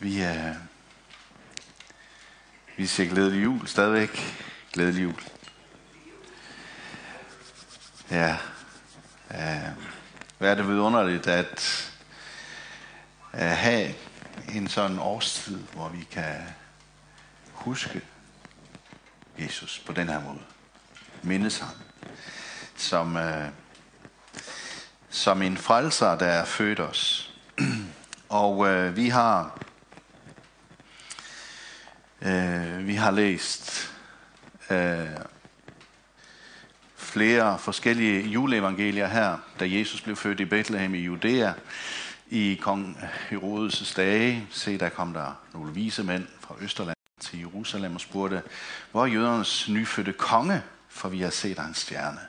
Vi, 0.00 0.20
er, 0.20 0.54
vi 2.76 2.86
siger 2.86 3.10
glædelig 3.10 3.44
jul 3.44 3.66
stadigvæk. 3.66 4.36
Glædelig 4.72 5.02
jul. 5.02 5.20
Ja. 8.10 8.36
Uh, 9.30 9.82
hvad 10.38 10.50
er 10.50 10.54
det 10.54 10.68
vidunderligt 10.68 11.26
at 11.26 11.90
uh, 13.32 13.40
have 13.40 13.94
en 14.54 14.68
sådan 14.68 14.98
årstid, 14.98 15.58
hvor 15.58 15.88
vi 15.88 16.06
kan 16.10 16.36
huske 17.52 18.00
Jesus 19.38 19.82
på 19.86 19.92
den 19.92 20.08
her 20.08 20.20
måde. 20.20 20.40
Mindes 21.22 21.58
ham. 21.58 21.74
Som, 22.76 23.16
uh, 23.16 23.46
som 25.10 25.42
en 25.42 25.56
frelser, 25.56 26.18
der 26.18 26.26
er 26.26 26.44
født 26.44 26.80
os. 26.80 27.34
Og 28.28 28.68
øh, 28.68 28.96
vi 28.96 29.08
har 29.08 29.58
Uh, 32.22 32.86
vi 32.86 32.94
har 32.94 33.10
læst 33.10 33.92
uh, 34.70 34.76
flere 36.96 37.58
forskellige 37.58 38.28
juleevangelier 38.28 39.06
her, 39.06 39.38
da 39.60 39.64
Jesus 39.68 40.00
blev 40.00 40.16
født 40.16 40.40
i 40.40 40.44
Bethlehem 40.44 40.94
i 40.94 40.98
Judæa 40.98 41.52
i 42.28 42.60
kong 42.62 42.98
Herodes' 43.30 43.94
dage. 43.96 44.46
Se, 44.50 44.78
der 44.78 44.88
kom 44.88 45.12
der 45.12 45.40
nogle 45.54 45.72
vise 45.72 46.04
mænd 46.04 46.26
fra 46.40 46.54
Østerland 46.60 46.96
til 47.20 47.38
Jerusalem 47.38 47.94
og 47.94 48.00
spurgte, 48.00 48.42
hvor 48.90 49.02
er 49.02 49.06
jødernes 49.06 49.68
nyfødte 49.68 50.12
konge, 50.12 50.62
for 50.88 51.08
vi 51.08 51.20
har 51.20 51.30
set 51.30 51.58
hans 51.58 51.78
stjerne 51.78 52.20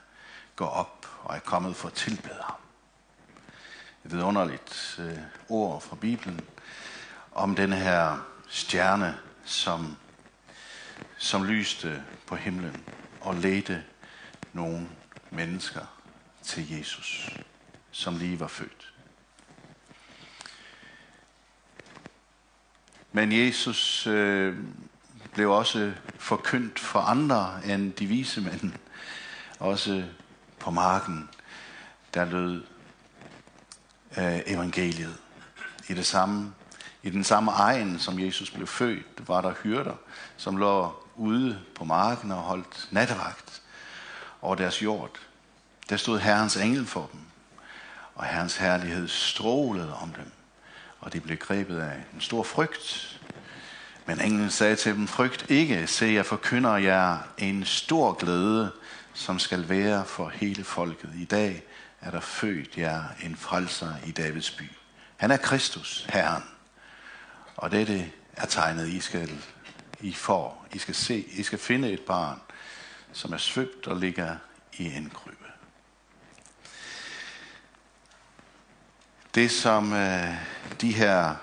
gå 0.55 0.65
op 0.65 1.07
og 1.23 1.35
er 1.35 1.40
kommet 1.40 1.76
for 1.76 1.87
at 1.87 1.93
tilbede 1.93 2.40
ham. 2.43 2.55
Et 4.05 4.12
vidunderligt 4.12 4.99
uh, 4.99 5.57
ord 5.57 5.81
fra 5.81 5.95
Bibelen 5.95 6.41
om 7.31 7.55
den 7.55 7.73
her 7.73 8.17
stjerne, 8.48 9.17
som, 9.49 9.98
som 11.18 11.43
lyste 11.43 12.04
på 12.26 12.35
himlen 12.35 12.84
og 13.21 13.35
ledte 13.35 13.84
nogle 14.54 14.90
mennesker 15.29 15.85
til 16.43 16.77
Jesus, 16.77 17.29
som 17.91 18.18
lige 18.18 18.40
var 18.40 18.48
født. 18.48 18.93
Men 23.12 23.32
Jesus 23.32 24.07
øh, 24.07 24.57
blev 25.34 25.51
også 25.51 25.93
forkyndt 26.18 26.79
for 26.79 26.99
andre 26.99 27.62
end 27.66 27.93
de 27.93 28.05
vise 28.05 28.41
mænd. 28.41 28.73
Også 29.60 30.05
på 30.60 30.71
marken, 30.71 31.29
der 32.13 32.26
lød 32.26 32.63
øh, 34.18 34.40
evangeliet 34.45 35.18
i 35.88 35.93
det 35.93 36.05
samme 36.05 36.54
i 37.03 37.09
den 37.09 37.23
samme 37.23 37.51
egen, 37.51 37.99
som 37.99 38.19
Jesus 38.19 38.51
blev 38.51 38.67
født, 38.67 39.27
var 39.27 39.41
der 39.41 39.53
hyrder, 39.63 39.95
som 40.37 40.57
lå 40.57 40.93
ude 41.15 41.59
på 41.75 41.83
marken 41.83 42.31
og 42.31 42.37
holdt 42.37 42.87
nattevagt 42.91 43.61
over 44.41 44.55
deres 44.55 44.83
jord. 44.83 45.11
Der 45.89 45.97
stod 45.97 46.20
Herrens 46.20 46.57
engel 46.57 46.85
for 46.85 47.09
dem, 47.13 47.20
og 48.15 48.25
Herrens 48.25 48.57
herlighed 48.57 49.07
strålede 49.07 49.95
om 49.95 50.09
dem, 50.09 50.31
og 50.99 51.13
de 51.13 51.20
blev 51.20 51.37
grebet 51.37 51.79
af 51.79 51.95
en 52.13 52.21
stor 52.21 52.43
frygt. 52.43 53.20
Men 54.05 54.21
englen 54.21 54.49
sagde 54.49 54.75
til 54.75 54.95
dem, 54.95 55.07
frygt 55.07 55.45
ikke, 55.49 55.87
se 55.87 56.05
jeg 56.05 56.25
forkynder 56.25 56.77
jer 56.77 57.17
en 57.37 57.65
stor 57.65 58.13
glæde, 58.13 58.71
som 59.13 59.39
skal 59.39 59.70
være 59.70 60.05
for 60.05 60.29
hele 60.29 60.63
folket. 60.63 61.09
I 61.15 61.25
dag 61.25 61.63
er 62.01 62.11
der 62.11 62.20
født 62.20 62.77
jer 62.77 63.03
en 63.23 63.35
frelser 63.35 63.93
i 64.05 64.11
Davids 64.11 64.51
by. 64.51 64.72
Han 65.17 65.31
er 65.31 65.38
Kristus, 65.38 66.05
Herren. 66.09 66.44
Og 67.59 67.72
dette 67.72 68.12
er 68.34 68.46
tegnet, 68.46 68.88
I 68.88 69.00
skal 69.00 69.44
I 70.00 70.13
får. 70.13 70.66
I 70.74 70.78
skal 70.78 70.96
se, 70.96 71.25
I 71.31 71.44
skal 71.44 71.59
finde 71.59 71.91
et 71.91 72.01
barn, 72.01 72.41
som 73.12 73.34
er 73.34 73.38
svøbt 73.38 73.88
og 73.88 73.97
ligger 73.97 74.35
i 74.73 74.95
en 74.95 75.09
krybe. 75.09 75.45
Det, 79.35 79.51
som 79.51 79.94
øh, 79.94 80.35
de 80.81 80.94
her 80.94 81.35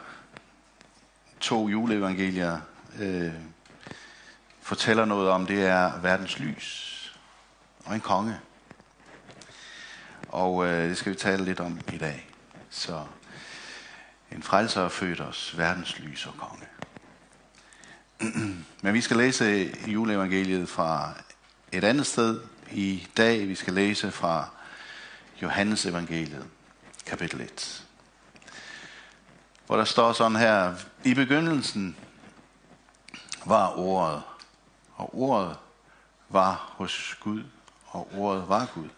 to 1.40 1.68
juleevangelier 1.68 2.60
øh, 2.98 3.34
fortæller 4.60 5.04
noget 5.04 5.30
om, 5.30 5.46
det 5.46 5.66
er 5.66 6.00
verdens 6.00 6.38
lys 6.38 6.92
og 7.84 7.94
en 7.94 8.00
konge. 8.00 8.40
Og 10.28 10.66
øh, 10.66 10.88
det 10.88 10.96
skal 10.96 11.12
vi 11.12 11.16
tale 11.16 11.44
lidt 11.44 11.60
om 11.60 11.80
i 11.92 11.98
dag. 11.98 12.28
Så 12.70 13.04
en 14.32 14.42
frelser 14.42 14.84
er 14.84 14.88
født 14.88 15.20
os, 15.20 15.54
verdens 15.58 15.98
lys 15.98 16.26
og 16.26 16.34
konge. 16.38 16.66
Men 18.82 18.94
vi 18.94 19.00
skal 19.00 19.16
læse 19.16 19.74
juleevangeliet 19.86 20.68
fra 20.68 21.12
et 21.72 21.84
andet 21.84 22.06
sted 22.06 22.40
i 22.72 23.08
dag. 23.16 23.48
Vi 23.48 23.54
skal 23.54 23.72
læse 23.74 24.10
fra 24.10 24.48
Johannes 25.42 25.86
evangeliet, 25.86 26.46
kapitel 27.06 27.40
1. 27.40 27.84
Hvor 29.66 29.76
der 29.76 29.84
står 29.84 30.12
sådan 30.12 30.36
her, 30.36 30.74
i 31.04 31.14
begyndelsen 31.14 31.96
var 33.44 33.78
ordet, 33.78 34.22
og 34.94 35.18
ordet 35.18 35.56
var 36.28 36.72
hos 36.76 37.18
Gud, 37.20 37.42
og 37.86 38.08
ordet 38.14 38.48
var 38.48 38.66
Gud. 38.74 38.88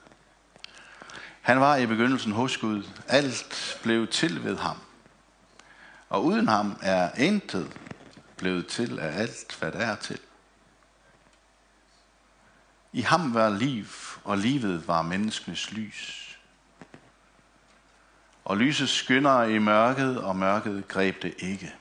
Han 1.41 1.61
var 1.61 1.77
i 1.77 1.87
begyndelsen 1.87 2.33
hos 2.33 2.57
Gud. 2.57 2.83
Alt 3.07 3.79
blev 3.83 4.07
til 4.07 4.45
ved 4.45 4.57
ham. 4.57 4.77
Og 6.09 6.25
uden 6.25 6.49
ham 6.49 6.77
er 6.83 7.11
intet 7.19 7.77
blevet 8.37 8.67
til 8.67 8.99
af 8.99 9.21
alt, 9.21 9.57
hvad 9.59 9.73
der 9.73 9.79
er 9.79 9.97
til. 9.97 10.19
I 12.93 13.01
ham 13.01 13.35
var 13.35 13.51
liv, 13.51 13.87
og 14.25 14.39
livet 14.39 14.89
var 14.89 15.03
menneskenes 15.03 15.73
lys. 15.73 16.39
Og 18.45 18.57
lyset 18.57 18.89
skynder 18.89 19.43
i 19.43 19.59
mørket, 19.59 20.19
og 20.19 20.37
mørket 20.37 20.89
greb 20.89 21.23
det 21.23 21.35
ikke. 21.39 21.75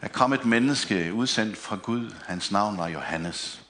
Der 0.00 0.08
kom 0.08 0.32
et 0.32 0.44
menneske 0.44 1.14
udsendt 1.14 1.56
fra 1.56 1.76
Gud. 1.76 2.14
Hans 2.26 2.52
navn 2.52 2.78
var 2.78 2.88
Johannes. 2.88 3.62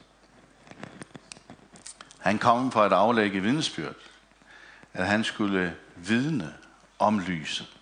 Han 2.19 2.39
kom 2.39 2.73
for 2.73 2.83
at 2.83 2.93
aflægge 2.93 3.41
vidnesbyrd, 3.41 3.97
at 4.93 5.07
han 5.07 5.25
skulle 5.25 5.77
vidne 5.97 6.55
om 7.01 7.19
lyset, 7.19 7.77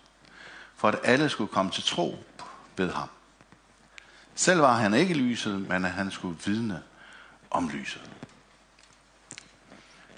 for 0.75 0.87
at 0.87 0.99
alle 1.03 1.29
skulle 1.29 1.51
komme 1.53 1.71
til 1.71 1.83
tro 1.83 2.23
ved 2.77 2.91
ham. 2.91 3.07
Selv 4.35 4.61
var 4.61 4.73
han 4.73 4.93
ikke 4.93 5.13
lyset, 5.13 5.67
men 5.67 5.85
at 5.85 5.91
han 5.91 6.11
skulle 6.11 6.39
vidne 6.45 6.83
om 7.51 7.69
lyset. 7.69 8.11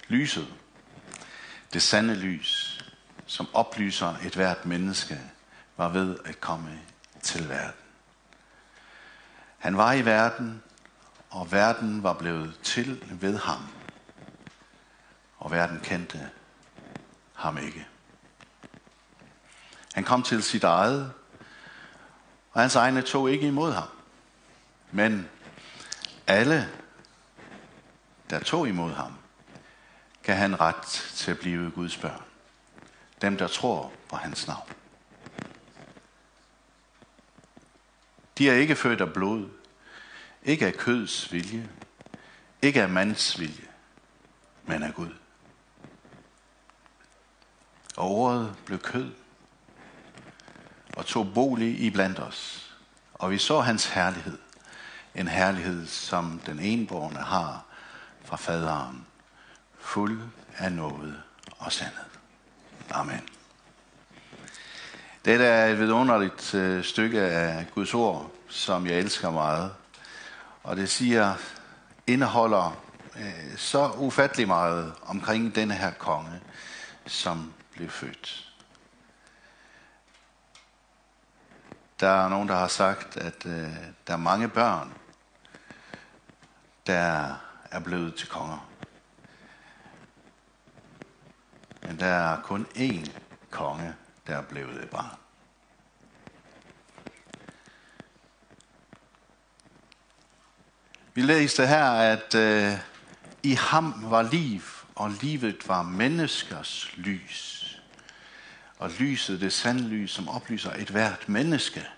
Lyset, 0.08 0.48
det 1.72 1.82
sande 1.82 2.14
lys, 2.14 2.84
som 3.26 3.48
oplyser 3.52 4.14
et 4.24 4.34
hvert 4.34 4.66
menneske, 4.66 5.20
var 5.76 5.88
ved 5.88 6.18
at 6.24 6.40
komme 6.40 6.80
til 7.22 7.48
verden. 7.48 7.80
Han 9.58 9.76
var 9.76 9.92
i 9.92 10.04
verden, 10.04 10.62
og 11.30 11.52
verden 11.52 12.02
var 12.02 12.12
blevet 12.12 12.58
til 12.62 13.04
ved 13.10 13.38
ham. 13.38 13.68
Og 15.38 15.50
verden 15.50 15.80
kendte 15.80 16.30
ham 17.34 17.58
ikke. 17.58 17.86
Han 19.92 20.04
kom 20.04 20.22
til 20.22 20.42
sit 20.42 20.64
eget, 20.64 21.12
og 22.52 22.60
hans 22.60 22.76
egne 22.76 23.02
tog 23.02 23.30
ikke 23.30 23.46
imod 23.46 23.72
ham. 23.72 23.88
Men 24.90 25.28
alle, 26.26 26.70
der 28.30 28.40
tog 28.40 28.68
imod 28.68 28.92
ham, 28.92 29.18
kan 30.22 30.36
han 30.36 30.60
ret 30.60 30.82
til 31.14 31.30
at 31.30 31.38
blive 31.38 31.70
Guds 31.70 31.96
børn. 31.96 32.22
Dem, 33.22 33.36
der 33.36 33.48
tror 33.48 33.92
på 34.08 34.16
hans 34.16 34.46
navn. 34.46 34.68
De 38.38 38.50
er 38.50 38.54
ikke 38.54 38.76
født 38.76 39.00
af 39.00 39.12
blod, 39.12 39.48
ikke 40.42 40.66
af 40.66 40.74
køds 40.74 41.32
vilje, 41.32 41.68
ikke 42.62 42.82
af 42.82 42.88
mands 42.88 43.40
vilje, 43.40 43.66
men 44.64 44.82
af 44.82 44.94
Gud. 44.94 45.14
Og 47.96 48.10
ordet 48.10 48.56
blev 48.66 48.78
kød 48.78 49.12
og 50.96 51.06
tog 51.06 51.34
bolig 51.34 51.80
i 51.80 51.90
blandt 51.90 52.18
os. 52.18 52.70
Og 53.14 53.30
vi 53.30 53.38
så 53.38 53.60
hans 53.60 53.86
herlighed. 53.86 54.38
En 55.14 55.28
herlighed, 55.28 55.86
som 55.86 56.40
den 56.46 56.60
enborgne 56.60 57.18
har 57.18 57.64
fra 58.24 58.36
faderen. 58.36 59.06
Fuld 59.80 60.22
af 60.58 60.72
noget 60.72 61.22
og 61.58 61.72
sandhed. 61.72 62.04
Amen. 62.90 63.20
Dette 65.24 65.44
er 65.44 65.66
et 65.66 65.78
vidunderligt 65.78 66.54
øh, 66.54 66.84
stykke 66.84 67.20
af 67.20 67.66
Guds 67.74 67.94
ord, 67.94 68.30
som 68.48 68.86
jeg 68.86 68.98
elsker 68.98 69.30
meget. 69.30 69.72
Og 70.62 70.76
det 70.76 70.90
siger, 70.90 71.34
indeholder 72.06 72.82
øh, 73.16 73.56
så 73.56 73.90
ufattelig 73.90 74.48
meget 74.48 74.92
omkring 75.02 75.54
denne 75.54 75.74
her 75.74 75.90
konge, 75.90 76.40
som 77.06 77.52
blev 77.72 77.90
født. 77.90 78.51
Der 82.02 82.24
er 82.24 82.28
nogen, 82.28 82.48
der 82.48 82.54
har 82.54 82.68
sagt, 82.68 83.16
at 83.16 83.46
øh, 83.46 83.70
der 84.06 84.12
er 84.12 84.16
mange 84.16 84.48
børn, 84.48 84.92
der 86.86 87.34
er 87.70 87.80
blevet 87.84 88.14
til 88.14 88.28
konger. 88.28 88.68
Men 91.82 92.00
der 92.00 92.06
er 92.06 92.40
kun 92.40 92.66
én 92.74 93.10
konge, 93.50 93.94
der 94.26 94.36
er 94.36 94.42
blevet 94.42 94.82
et 94.82 94.90
barn. 94.90 95.18
Vi 101.14 101.22
læste 101.22 101.66
her, 101.66 101.90
at 101.90 102.34
øh, 102.34 102.78
i 103.42 103.52
ham 103.52 103.94
var 104.10 104.22
liv, 104.22 104.62
og 104.94 105.10
livet 105.10 105.68
var 105.68 105.82
menneskers 105.82 106.90
lys. 106.96 107.61
Og 108.82 108.90
lyset, 108.90 109.40
det 109.40 109.52
sande 109.52 109.88
lys, 109.88 110.10
som 110.10 110.28
oplyser 110.28 110.72
et 110.72 110.90
hvert 110.90 111.28
menneske, 111.28 111.88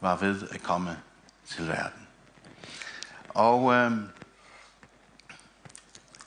var 0.00 0.16
ved 0.16 0.48
at 0.50 0.62
komme 0.62 0.98
til 1.46 1.68
verden. 1.68 2.08
Og 3.28 3.72
øh, 3.74 3.92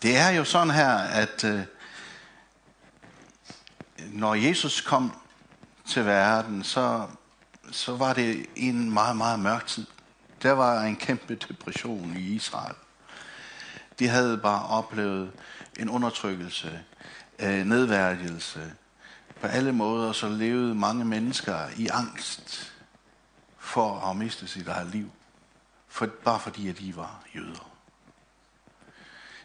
det 0.01 0.17
er 0.17 0.29
jo 0.29 0.43
sådan 0.43 0.71
her, 0.71 0.97
at 0.97 1.43
øh, 1.43 1.61
når 3.99 4.35
Jesus 4.35 4.81
kom 4.81 5.13
til 5.87 6.05
verden, 6.05 6.63
så, 6.63 7.07
så 7.71 7.95
var 7.95 8.13
det 8.13 8.45
en 8.55 8.91
meget, 8.91 9.17
meget 9.17 9.39
mørk 9.39 9.67
tid. 9.67 9.85
Der 10.41 10.51
var 10.51 10.81
en 10.81 10.95
kæmpe 10.95 11.35
depression 11.35 12.17
i 12.17 12.35
Israel. 12.35 12.75
De 13.99 14.07
havde 14.07 14.37
bare 14.37 14.65
oplevet 14.65 15.31
en 15.79 15.89
undertrykkelse, 15.89 16.83
øh, 17.39 17.65
nedværdigelse. 17.65 18.73
På 19.41 19.47
alle 19.47 19.71
måder 19.71 20.11
så 20.11 20.29
levede 20.29 20.75
mange 20.75 21.05
mennesker 21.05 21.57
i 21.77 21.87
angst 21.87 22.73
for 23.57 23.99
at 23.99 24.15
miste 24.15 24.47
sit 24.47 24.67
eget 24.67 24.87
liv. 24.87 25.11
For, 25.87 26.05
bare 26.23 26.39
fordi, 26.39 26.69
at 26.69 26.79
de 26.79 26.95
var 26.95 27.23
jøder. 27.35 27.69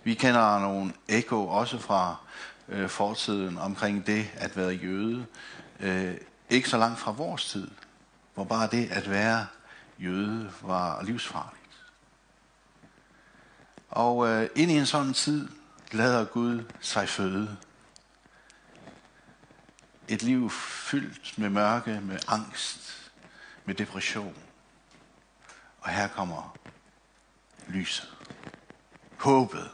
Vi 0.05 0.15
kender 0.15 0.59
nogle 0.59 0.93
ekko 1.09 1.49
også 1.49 1.79
fra 1.79 2.17
øh, 2.69 2.89
fortiden 2.89 3.59
omkring 3.59 4.07
det 4.07 4.31
at 4.35 4.57
være 4.57 4.71
jøde. 4.71 5.27
Øh, 5.81 6.15
ikke 6.51 6.69
så 6.69 6.79
langt 6.79 6.99
fra 6.99 7.13
vores 7.13 7.45
tid, 7.45 7.71
hvor 8.35 8.45
bare 8.45 8.69
det 8.71 8.91
at 8.91 9.11
være 9.11 9.47
jøde 9.99 10.51
var 10.63 11.03
livsfarligt. 11.03 11.57
Og 13.91 14.29
øh, 14.29 14.49
ind 14.57 14.71
i 14.71 14.79
en 14.79 14.87
sådan 14.87 15.13
tid 15.13 15.49
lader 15.93 16.25
Gud 16.25 16.65
sig 16.81 17.09
føde. 17.09 17.57
Et 20.11 20.23
liv 20.23 20.51
fyldt 20.51 21.39
med 21.39 21.49
mørke, 21.49 22.01
med 22.01 22.19
angst, 22.29 23.11
med 23.65 23.75
depression. 23.75 24.35
Og 25.81 25.91
her 25.91 26.09
kommer 26.09 26.57
lyset. 27.69 28.09
Håbet. 29.17 29.71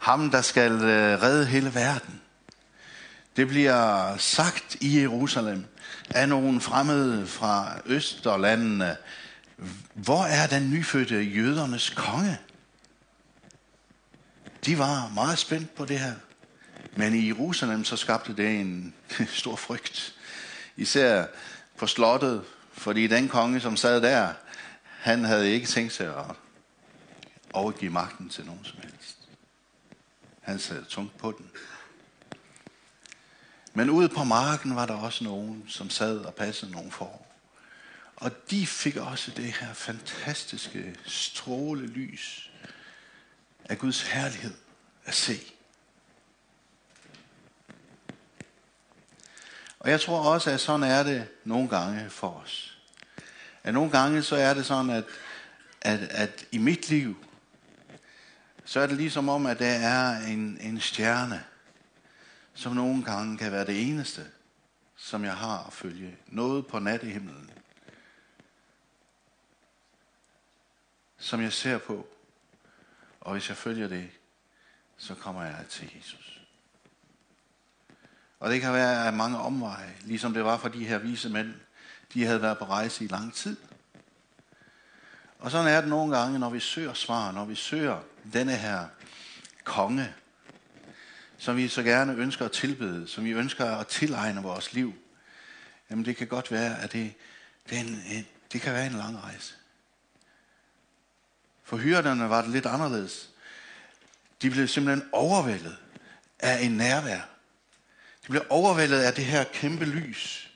Ham, 0.00 0.30
der 0.30 0.40
skal 0.40 0.72
øh, 0.72 1.22
redde 1.22 1.46
hele 1.46 1.74
verden. 1.74 2.20
Det 3.36 3.48
bliver 3.48 4.16
sagt 4.16 4.76
i 4.80 5.00
Jerusalem 5.00 5.64
af 6.10 6.28
nogle 6.28 6.60
fremmede 6.60 7.26
fra 7.26 7.78
Østerlandene. 7.86 8.96
Hvor 9.94 10.24
er 10.24 10.46
den 10.46 10.70
nyfødte 10.70 11.22
jødernes 11.22 11.90
konge? 11.90 12.38
De 14.66 14.78
var 14.78 15.10
meget 15.14 15.38
spændt 15.38 15.74
på 15.74 15.84
det 15.84 15.98
her. 15.98 16.14
Men 16.96 17.14
i 17.14 17.26
Jerusalem 17.26 17.84
så 17.84 17.96
skabte 17.96 18.36
det 18.36 18.60
en 18.60 18.94
stor 19.40 19.56
frygt. 19.56 20.14
Især 20.76 21.26
på 21.76 21.86
slottet, 21.86 22.44
fordi 22.72 23.06
den 23.06 23.28
konge, 23.28 23.60
som 23.60 23.76
sad 23.76 24.00
der, 24.00 24.32
han 24.82 25.24
havde 25.24 25.50
ikke 25.50 25.66
tænkt 25.66 25.92
sig 25.92 26.16
at 26.16 26.36
overgive 27.52 27.90
magten 27.90 28.28
til 28.28 28.46
nogen 28.46 28.64
som 28.64 28.78
helst. 28.82 29.18
Han 30.40 30.58
sad 30.58 30.84
tungt 30.84 31.18
på 31.18 31.32
den. 31.38 31.50
Men 33.74 33.90
ude 33.90 34.08
på 34.08 34.24
marken 34.24 34.76
var 34.76 34.86
der 34.86 34.94
også 34.94 35.24
nogen, 35.24 35.64
som 35.68 35.90
sad 35.90 36.18
og 36.18 36.34
passede 36.34 36.70
nogle 36.70 36.90
får. 36.90 37.36
Og 38.16 38.50
de 38.50 38.66
fik 38.66 38.96
også 38.96 39.30
det 39.30 39.52
her 39.52 39.74
fantastiske 39.74 40.96
stråle 41.06 41.86
lys 41.86 42.50
af 43.64 43.78
Guds 43.78 44.02
herlighed 44.02 44.54
at 45.04 45.14
se. 45.14 45.40
Og 49.82 49.90
jeg 49.90 50.00
tror 50.00 50.32
også, 50.32 50.50
at 50.50 50.60
sådan 50.60 50.82
er 50.82 51.02
det 51.02 51.28
nogle 51.44 51.68
gange 51.68 52.10
for 52.10 52.28
os. 52.28 52.78
At 53.62 53.74
nogle 53.74 53.90
gange 53.90 54.22
så 54.22 54.36
er 54.36 54.54
det 54.54 54.66
sådan, 54.66 54.90
at, 54.90 55.04
at, 55.80 56.00
at 56.00 56.46
i 56.50 56.58
mit 56.58 56.88
liv, 56.88 57.24
så 58.64 58.80
er 58.80 58.86
det 58.86 58.96
ligesom 58.96 59.28
om, 59.28 59.46
at 59.46 59.58
der 59.58 59.66
er 59.66 60.26
en, 60.26 60.58
en 60.60 60.80
stjerne, 60.80 61.44
som 62.54 62.72
nogle 62.72 63.04
gange 63.04 63.38
kan 63.38 63.52
være 63.52 63.66
det 63.66 63.88
eneste, 63.88 64.26
som 64.96 65.24
jeg 65.24 65.36
har 65.36 65.66
at 65.66 65.72
følge. 65.72 66.16
Noget 66.26 66.66
på 66.66 66.78
nattehimlen, 66.78 67.50
som 71.18 71.40
jeg 71.40 71.52
ser 71.52 71.78
på. 71.78 72.06
Og 73.20 73.32
hvis 73.32 73.48
jeg 73.48 73.56
følger 73.56 73.88
det, 73.88 74.10
så 74.96 75.14
kommer 75.14 75.42
jeg 75.44 75.64
til 75.68 75.92
Jesus. 75.96 76.41
Og 78.42 78.50
det 78.50 78.60
kan 78.60 78.72
være 78.72 79.06
af 79.06 79.12
mange 79.12 79.38
omveje, 79.38 79.94
ligesom 80.04 80.34
det 80.34 80.44
var 80.44 80.58
for 80.58 80.68
de 80.68 80.84
her 80.84 80.98
vise 80.98 81.28
mænd. 81.28 81.54
De 82.14 82.24
havde 82.24 82.42
været 82.42 82.58
på 82.58 82.64
rejse 82.64 83.04
i 83.04 83.08
lang 83.08 83.34
tid. 83.34 83.56
Og 85.38 85.50
sådan 85.50 85.66
er 85.66 85.80
det 85.80 85.90
nogle 85.90 86.18
gange, 86.18 86.38
når 86.38 86.50
vi 86.50 86.60
søger 86.60 86.94
svar, 86.94 87.32
når 87.32 87.44
vi 87.44 87.54
søger 87.54 88.00
denne 88.32 88.56
her 88.56 88.86
konge, 89.64 90.14
som 91.38 91.56
vi 91.56 91.68
så 91.68 91.82
gerne 91.82 92.14
ønsker 92.14 92.44
at 92.44 92.52
tilbede, 92.52 93.08
som 93.08 93.24
vi 93.24 93.30
ønsker 93.30 93.76
at 93.76 93.86
tilegne 93.86 94.42
vores 94.42 94.72
liv. 94.72 94.94
Jamen 95.90 96.04
det 96.04 96.16
kan 96.16 96.26
godt 96.26 96.50
være, 96.50 96.78
at 96.78 96.92
det, 96.92 97.14
det, 97.70 97.80
en, 97.80 98.26
det 98.52 98.60
kan 98.60 98.72
være 98.72 98.86
en 98.86 98.92
lang 98.92 99.22
rejse. 99.22 99.54
For 101.64 101.76
hyrderne 101.76 102.30
var 102.30 102.42
det 102.42 102.50
lidt 102.50 102.66
anderledes. 102.66 103.30
De 104.42 104.50
blev 104.50 104.68
simpelthen 104.68 105.08
overvældet 105.12 105.76
af 106.38 106.62
en 106.62 106.72
nærvær. 106.72 107.31
De 108.22 108.28
bliver 108.28 108.44
overvældet 108.50 108.98
af 108.98 109.14
det 109.14 109.24
her 109.24 109.44
kæmpe 109.44 109.84
lys, 109.84 110.50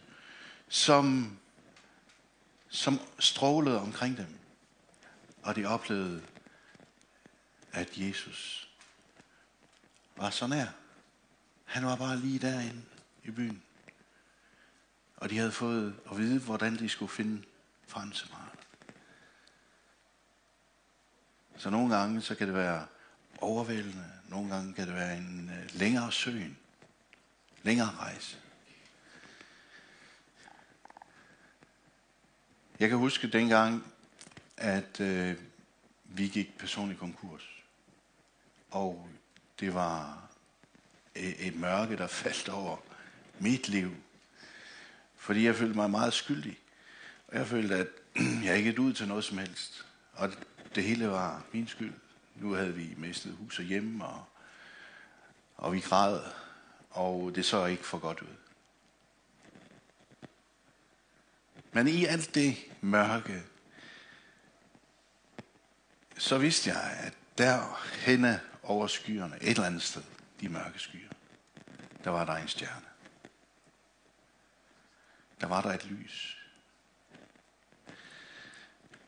som, 0.68 1.38
som 2.68 3.00
strålede 3.18 3.80
omkring 3.80 4.16
dem. 4.16 4.38
Og 5.42 5.56
de 5.56 5.66
oplevede, 5.66 6.22
at 7.72 7.88
Jesus 7.96 8.68
var 10.16 10.30
så 10.30 10.46
nær. 10.46 10.66
Han 11.64 11.86
var 11.86 11.96
bare 11.96 12.16
lige 12.16 12.38
derinde 12.38 12.82
i 13.24 13.30
byen. 13.30 13.62
Og 15.16 15.30
de 15.30 15.38
havde 15.38 15.52
fået 15.52 15.94
at 16.10 16.18
vide, 16.18 16.40
hvordan 16.40 16.78
de 16.78 16.88
skulle 16.88 17.12
finde 17.12 17.42
frem. 17.86 18.12
Så 21.56 21.70
nogle 21.70 21.96
gange 21.96 22.22
så 22.22 22.34
kan 22.34 22.46
det 22.46 22.56
være 22.56 22.86
overvældende. 23.40 24.04
Nogle 24.28 24.54
gange 24.54 24.74
kan 24.74 24.86
det 24.86 24.94
være 24.94 25.16
en 25.16 25.50
øh, 25.54 25.80
længere 25.80 26.12
søgen. 26.12 26.58
Længere 27.66 27.90
rejse. 27.90 28.36
Jeg 32.80 32.88
kan 32.88 32.98
huske 32.98 33.26
dengang, 33.26 33.92
at 34.56 35.00
øh, 35.00 35.36
vi 36.04 36.28
gik 36.28 36.58
personlig 36.58 36.98
konkurs. 36.98 37.42
Og 38.70 39.08
det 39.60 39.74
var 39.74 40.28
et, 41.14 41.46
et 41.46 41.56
mørke, 41.56 41.96
der 41.96 42.06
faldt 42.22 42.48
over 42.48 42.76
mit 43.38 43.68
liv. 43.68 43.96
Fordi 45.16 45.44
jeg 45.44 45.56
følte 45.56 45.74
mig 45.74 45.90
meget 45.90 46.12
skyldig. 46.12 46.58
Og 47.28 47.38
jeg 47.38 47.46
følte, 47.46 47.74
at 47.74 47.88
jeg 48.44 48.56
ikke 48.56 48.70
er 48.70 48.80
ud 48.80 48.92
til 48.92 49.08
noget 49.08 49.24
som 49.24 49.38
helst. 49.38 49.86
Og 50.12 50.32
det 50.74 50.84
hele 50.84 51.08
var 51.08 51.44
min 51.52 51.68
skyld. 51.68 51.94
Nu 52.34 52.52
havde 52.52 52.74
vi 52.74 52.94
mistet 52.96 53.36
hus 53.36 53.58
og 53.58 53.64
hjem, 53.64 54.00
og, 54.00 54.24
og 55.56 55.72
vi 55.72 55.80
græd, 55.80 56.20
og 56.96 57.34
det 57.34 57.44
så 57.44 57.64
ikke 57.66 57.84
for 57.84 57.98
godt 57.98 58.22
ud. 58.22 58.36
Men 61.72 61.88
i 61.88 62.04
alt 62.04 62.34
det 62.34 62.56
mørke, 62.80 63.42
så 66.18 66.38
vidste 66.38 66.70
jeg, 66.70 66.98
at 67.02 67.14
der 67.38 67.86
henne 68.06 68.40
over 68.62 68.86
skyerne, 68.86 69.36
et 69.36 69.50
eller 69.50 69.64
andet 69.64 69.82
sted, 69.82 70.02
de 70.40 70.48
mørke 70.48 70.78
skyer, 70.78 71.08
der 72.04 72.10
var 72.10 72.24
der 72.24 72.32
en 72.32 72.48
stjerne. 72.48 72.86
Der 75.40 75.46
var 75.46 75.62
der 75.62 75.72
et 75.72 75.84
lys. 75.84 76.38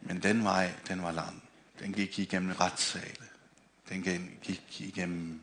Men 0.00 0.22
den 0.22 0.44
vej, 0.44 0.74
den 0.88 1.02
var 1.02 1.12
lang. 1.12 1.48
Den 1.78 1.92
gik 1.92 2.18
igennem 2.18 2.52
retssale. 2.52 3.28
Den 3.88 4.02
gik 4.42 4.80
igennem 4.80 5.40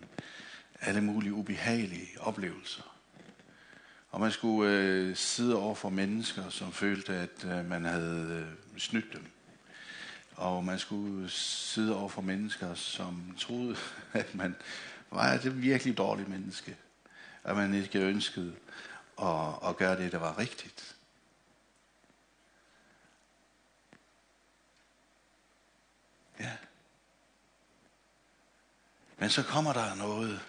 alle 0.82 1.02
mulige 1.02 1.34
ubehagelige 1.34 2.08
oplevelser. 2.20 2.96
Og 4.10 4.22
man 4.22 4.32
skulle 4.32 4.72
øh, 4.72 5.16
sidde 5.16 5.56
over 5.56 5.76
for 5.76 5.90
mennesker, 5.90 6.50
som 6.50 6.72
følte, 6.72 7.14
at 7.14 7.46
øh, 7.46 7.66
man 7.70 7.86
havde 7.86 8.48
øh, 8.74 8.80
snydt 8.80 9.14
dem. 9.14 9.26
Og 10.36 10.64
man 10.64 10.80
skulle 10.80 11.30
sidde 11.30 11.96
over 11.96 12.10
for 12.10 12.22
mennesker, 12.22 12.74
som 12.74 13.36
troede, 13.40 13.76
at 14.14 14.36
man 14.36 14.56
var 15.12 15.34
et 15.34 15.62
virkelig 15.62 15.98
dårligt 15.98 16.30
menneske. 16.30 16.78
At 17.44 17.56
man 17.56 17.74
ikke 17.74 18.00
ønskede 18.00 18.56
at, 19.22 19.54
at 19.68 19.78
gøre 19.78 19.98
det, 19.98 20.12
der 20.12 20.18
var 20.18 20.38
rigtigt. 20.38 20.96
Ja. 26.40 26.52
Men 29.18 29.30
så 29.30 29.44
kommer 29.44 29.74
der 29.74 29.96
noget. 29.96 30.42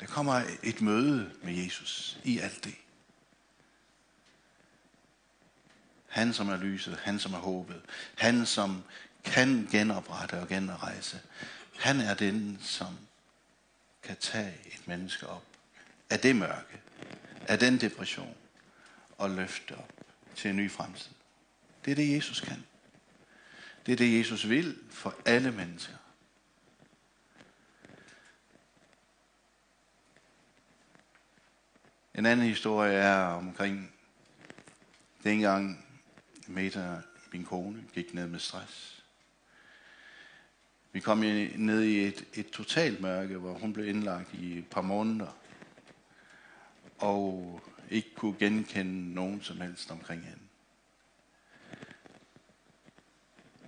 Der 0.00 0.06
kommer 0.06 0.42
et 0.62 0.80
møde 0.80 1.30
med 1.42 1.54
Jesus 1.54 2.18
i 2.24 2.38
alt 2.38 2.64
det. 2.64 2.74
Han, 6.08 6.32
som 6.32 6.48
er 6.48 6.56
lyset. 6.56 6.98
Han, 7.02 7.18
som 7.18 7.34
er 7.34 7.38
håbet. 7.38 7.82
Han, 8.14 8.46
som 8.46 8.82
kan 9.24 9.68
genoprette 9.70 10.40
og 10.40 10.48
genrejse. 10.48 11.20
Han 11.78 12.00
er 12.00 12.14
den, 12.14 12.58
som 12.60 12.98
kan 14.02 14.16
tage 14.16 14.54
et 14.66 14.88
menneske 14.88 15.26
op 15.26 15.46
af 16.10 16.20
det 16.20 16.36
mørke, 16.36 16.80
af 17.48 17.58
den 17.58 17.80
depression, 17.80 18.36
og 19.18 19.30
løfte 19.30 19.76
op 19.76 19.92
til 20.36 20.50
en 20.50 20.56
ny 20.56 20.70
fremtid. 20.70 21.10
Det 21.84 21.90
er 21.90 21.94
det, 21.94 22.16
Jesus 22.16 22.40
kan. 22.40 22.64
Det 23.86 23.92
er 23.92 23.96
det, 23.96 24.18
Jesus 24.18 24.48
vil 24.48 24.78
for 24.90 25.14
alle 25.24 25.52
mennesker. 25.52 25.94
En 32.14 32.26
anden 32.26 32.46
historie 32.46 32.92
er 32.92 33.24
omkring 33.24 33.92
dengang 35.24 35.86
Meta, 36.46 37.00
min 37.32 37.44
kone, 37.44 37.84
gik 37.92 38.14
ned 38.14 38.26
med 38.26 38.38
stress. 38.38 39.04
Vi 40.92 41.00
kom 41.00 41.18
ned 41.18 41.82
i 41.82 42.06
et, 42.06 42.24
et 42.34 42.50
totalt 42.50 43.00
mørke, 43.00 43.36
hvor 43.36 43.52
hun 43.52 43.72
blev 43.72 43.88
indlagt 43.88 44.34
i 44.34 44.58
et 44.58 44.66
par 44.66 44.82
måneder. 44.82 45.36
Og 46.98 47.60
ikke 47.90 48.14
kunne 48.14 48.38
genkende 48.38 49.14
nogen 49.14 49.42
som 49.42 49.60
helst 49.60 49.90
omkring 49.90 50.24
hende. 50.24 50.42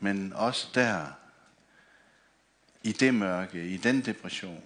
Men 0.01 0.33
også 0.33 0.69
der, 0.75 1.07
i 2.83 2.93
det 2.93 3.15
mørke, 3.15 3.69
i 3.69 3.77
den 3.77 4.05
depression, 4.05 4.65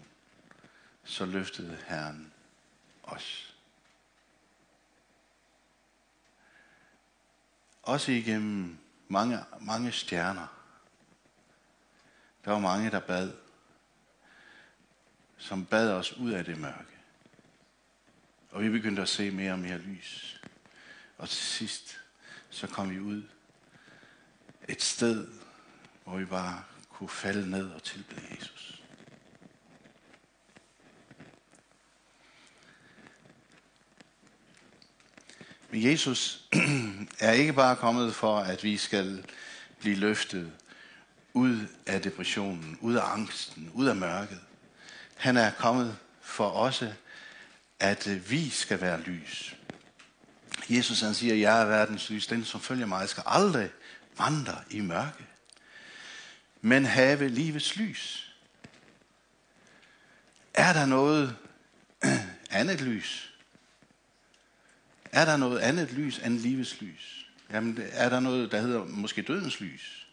så 1.04 1.26
løftede 1.26 1.78
Herren 1.86 2.32
os. 3.02 3.47
Også 7.88 8.12
igennem 8.12 8.78
mange, 9.08 9.38
mange 9.60 9.92
stjerner. 9.92 10.46
Der 12.44 12.50
var 12.50 12.58
mange, 12.58 12.90
der 12.90 13.00
bad, 13.00 13.32
som 15.36 15.66
bad 15.66 15.92
os 15.92 16.12
ud 16.12 16.30
af 16.30 16.44
det 16.44 16.58
mørke. 16.58 16.98
Og 18.50 18.62
vi 18.62 18.70
begyndte 18.70 19.02
at 19.02 19.08
se 19.08 19.30
mere 19.30 19.52
og 19.52 19.58
mere 19.58 19.78
lys. 19.78 20.42
Og 21.18 21.28
til 21.28 21.38
sidst, 21.38 22.00
så 22.50 22.66
kom 22.66 22.90
vi 22.90 23.00
ud 23.00 23.22
et 24.68 24.82
sted, 24.82 25.28
hvor 26.04 26.16
vi 26.16 26.24
bare 26.24 26.64
kunne 26.88 27.08
falde 27.08 27.50
ned 27.50 27.70
og 27.70 27.82
tilbede 27.82 28.26
Jesus. 28.30 28.82
Men 35.57 35.57
Jesus 35.72 36.44
er 37.20 37.32
ikke 37.32 37.52
bare 37.52 37.76
kommet 37.76 38.14
for, 38.14 38.38
at 38.38 38.64
vi 38.64 38.76
skal 38.76 39.24
blive 39.78 39.96
løftet 39.96 40.52
ud 41.32 41.66
af 41.86 42.02
depressionen, 42.02 42.78
ud 42.80 42.94
af 42.94 43.12
angsten, 43.12 43.70
ud 43.74 43.86
af 43.86 43.96
mørket. 43.96 44.40
Han 45.16 45.36
er 45.36 45.50
kommet 45.50 45.96
for 46.20 46.46
også, 46.46 46.92
at 47.80 48.06
øh, 48.06 48.30
vi 48.30 48.50
skal 48.50 48.80
være 48.80 49.00
lys. 49.00 49.56
Jesus 50.68 51.00
han 51.00 51.14
siger, 51.14 51.34
jeg 51.34 51.62
er 51.62 51.66
verdens 51.66 52.10
lys. 52.10 52.26
Den, 52.26 52.44
som 52.44 52.60
følger 52.60 52.86
mig, 52.86 53.08
skal 53.08 53.22
aldrig 53.26 53.70
vandre 54.18 54.56
i 54.70 54.80
mørke, 54.80 55.26
men 56.60 56.84
have 56.84 57.28
livets 57.28 57.76
lys. 57.76 58.32
Er 60.54 60.72
der 60.72 60.86
noget 60.86 61.36
andet 62.50 62.80
lys? 62.80 63.27
Er 65.12 65.24
der 65.24 65.36
noget 65.36 65.58
andet 65.58 65.92
lys 65.92 66.18
end 66.18 66.38
livets 66.38 66.80
lys? 66.80 67.26
Jamen, 67.50 67.78
er 67.92 68.08
der 68.08 68.20
noget, 68.20 68.52
der 68.52 68.60
hedder 68.60 68.84
måske 68.84 69.22
dødens 69.22 69.60
lys? 69.60 70.06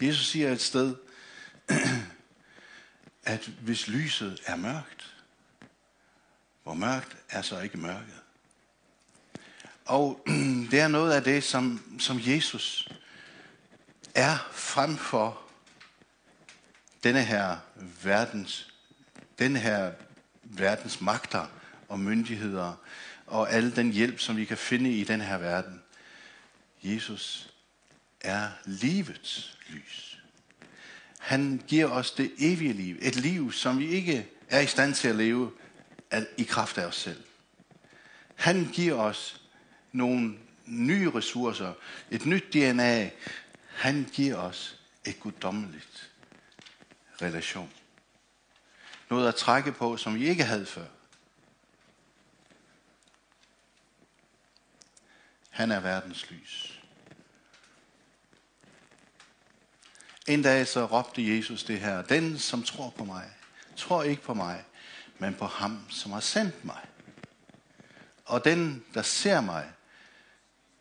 Jesus 0.00 0.26
siger 0.26 0.52
et 0.52 0.60
sted, 0.60 0.96
at 3.24 3.50
hvis 3.60 3.88
lyset 3.88 4.42
er 4.46 4.56
mørkt, 4.56 5.14
hvor 6.62 6.74
mørkt 6.74 7.16
er 7.30 7.42
så 7.42 7.60
ikke 7.60 7.78
mørket? 7.78 8.20
Og 9.84 10.24
det 10.70 10.80
er 10.80 10.88
noget 10.88 11.12
af 11.12 11.22
det, 11.22 11.44
som, 11.44 11.96
som 11.98 12.20
Jesus 12.20 12.88
er 14.14 14.48
frem 14.52 14.96
for 14.96 15.40
denne 17.04 17.22
her 17.22 17.56
verdens, 18.02 18.74
denne 19.38 19.58
her 19.58 19.92
verdens 20.42 21.00
magter 21.00 21.46
og 21.88 22.00
myndigheder 22.00 22.74
og 23.28 23.52
al 23.52 23.76
den 23.76 23.92
hjælp, 23.92 24.20
som 24.20 24.36
vi 24.36 24.44
kan 24.44 24.56
finde 24.56 24.90
i 24.90 25.04
den 25.04 25.20
her 25.20 25.38
verden. 25.38 25.82
Jesus 26.82 27.50
er 28.20 28.48
livets 28.64 29.58
lys. 29.68 30.18
Han 31.18 31.62
giver 31.66 31.86
os 31.86 32.10
det 32.10 32.32
evige 32.38 32.72
liv. 32.72 32.96
Et 33.00 33.16
liv, 33.16 33.52
som 33.52 33.78
vi 33.78 33.88
ikke 33.88 34.28
er 34.48 34.60
i 34.60 34.66
stand 34.66 34.94
til 34.94 35.08
at 35.08 35.16
leve 35.16 35.52
i 36.36 36.42
kraft 36.42 36.78
af 36.78 36.86
os 36.86 36.96
selv. 36.96 37.22
Han 38.34 38.70
giver 38.72 38.94
os 38.94 39.40
nogle 39.92 40.34
nye 40.66 41.10
ressourcer, 41.10 41.72
et 42.10 42.26
nyt 42.26 42.44
DNA. 42.52 43.10
Han 43.74 44.08
giver 44.12 44.36
os 44.36 44.78
et 45.04 45.20
guddommeligt 45.20 46.10
relation. 47.22 47.72
Noget 49.10 49.28
at 49.28 49.34
trække 49.34 49.72
på, 49.72 49.96
som 49.96 50.14
vi 50.14 50.28
ikke 50.28 50.44
havde 50.44 50.66
før. 50.66 50.84
Han 55.58 55.70
er 55.70 55.80
verdens 55.80 56.30
lys. 56.30 56.80
En 60.26 60.42
dag 60.42 60.66
så 60.66 60.86
råbte 60.86 61.36
Jesus 61.36 61.64
det 61.64 61.80
her. 61.80 62.02
Den, 62.02 62.38
som 62.38 62.62
tror 62.62 62.90
på 62.90 63.04
mig, 63.04 63.30
tror 63.76 64.02
ikke 64.02 64.22
på 64.22 64.34
mig, 64.34 64.64
men 65.18 65.34
på 65.34 65.46
ham, 65.46 65.90
som 65.90 66.12
har 66.12 66.20
sendt 66.20 66.64
mig. 66.64 66.86
Og 68.24 68.44
den, 68.44 68.84
der 68.94 69.02
ser 69.02 69.40
mig, 69.40 69.72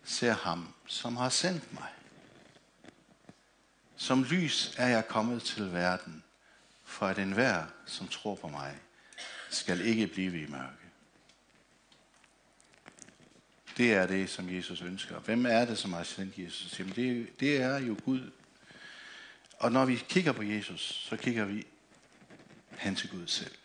ser 0.04 0.34
ham, 0.34 0.74
som 0.88 1.18
har 1.18 1.30
sendt 1.30 1.74
mig. 1.74 1.90
Som 3.96 4.24
lys 4.24 4.74
er 4.78 4.88
jeg 4.88 5.08
kommet 5.08 5.44
til 5.44 5.74
verden, 5.74 6.24
for 6.84 7.08
at 7.08 7.20
enhver, 7.20 7.66
som 7.86 8.08
tror 8.08 8.36
på 8.36 8.48
mig, 8.48 8.80
skal 9.50 9.82
ikke 9.82 10.08
blive 10.08 10.42
i 10.42 10.48
mørke. 10.48 10.87
Det 13.78 13.94
er 13.94 14.08
det, 14.08 14.30
som 14.30 14.56
Jesus 14.56 14.82
ønsker. 14.82 15.20
Hvem 15.20 15.46
er 15.46 15.66
det, 15.66 15.78
som 15.78 15.94
har 15.94 16.04
sendt 16.04 16.38
Jesus? 16.38 16.80
Jamen 16.80 16.96
det, 16.96 17.40
det 17.40 17.62
er 17.62 17.78
jo 17.78 17.98
Gud. 18.06 18.32
Og 19.60 19.72
når 19.72 19.86
vi 19.86 19.96
kigger 20.10 20.32
på 20.32 20.44
Jesus, 20.44 20.82
så 20.82 21.18
kigger 21.18 21.46
vi 21.46 21.66
hen 22.78 22.96
til 22.96 23.10
Gud 23.10 23.28
selv. 23.28 23.56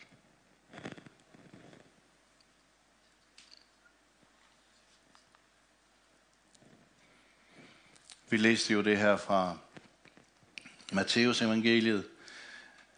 Vi 8.30 8.36
læste 8.36 8.72
jo 8.72 8.82
det 8.82 8.98
her 8.98 9.16
fra 9.16 9.58
Matteus 10.92 11.42
evangeliet, 11.42 12.04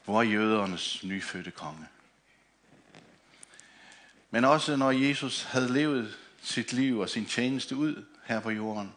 hvor 0.05 0.19
er 0.19 0.25
jødernes 0.25 1.05
nyfødte 1.05 1.51
konge. 1.51 1.87
Men 4.31 4.45
også 4.45 4.77
når 4.77 4.91
Jesus 4.91 5.43
havde 5.43 5.73
levet 5.73 6.19
sit 6.45 6.73
liv 6.73 6.99
og 6.99 7.09
sin 7.09 7.27
tjeneste 7.27 7.77
ud 7.77 8.05
her 8.25 8.41
på 8.41 8.51
jorden, 8.51 8.93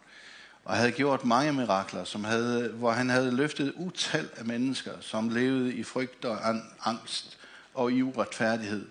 og 0.66 0.76
havde 0.76 0.92
gjort 0.92 1.26
mange 1.26 1.54
mirakler, 1.54 2.04
som 2.04 2.24
havde, 2.24 2.70
hvor 2.70 2.92
han 2.92 3.10
havde 3.10 3.32
løftet 3.32 3.74
utal 3.76 4.30
af 4.38 4.46
mennesker, 4.46 4.92
som 5.02 5.30
levede 5.30 5.74
i 5.74 5.84
frygt 5.84 6.26
og 6.26 6.48
angst 6.84 7.38
og 7.74 7.92
i 7.92 8.02
uretfærdighed, 8.02 8.86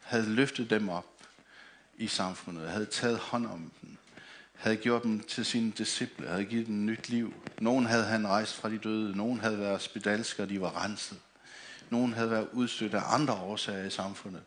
havde 0.00 0.28
løftet 0.28 0.70
dem 0.70 0.88
op 0.88 1.06
i 1.98 2.06
samfundet, 2.06 2.70
havde 2.70 2.86
taget 2.86 3.18
hånd 3.18 3.46
om 3.46 3.70
dem, 3.82 3.96
havde 4.54 4.76
gjort 4.76 5.02
dem 5.02 5.20
til 5.20 5.44
sine 5.44 5.70
disciple, 5.70 6.28
havde 6.28 6.44
givet 6.44 6.66
dem 6.66 6.86
nyt 6.86 7.08
liv. 7.08 7.34
Nogen 7.60 7.86
havde 7.86 8.04
han 8.04 8.28
rejst 8.28 8.54
fra 8.54 8.70
de 8.70 8.78
døde, 8.78 9.16
nogen 9.16 9.40
havde 9.40 9.58
været 9.58 9.82
spedalsker, 9.82 10.44
de 10.44 10.60
var 10.60 10.84
renset. 10.84 11.18
Nogen 11.90 12.12
havde 12.12 12.30
været 12.30 12.48
udstødt 12.52 12.94
af 12.94 13.14
andre 13.14 13.34
årsager 13.34 13.84
i 13.84 13.90
samfundet 13.90 14.42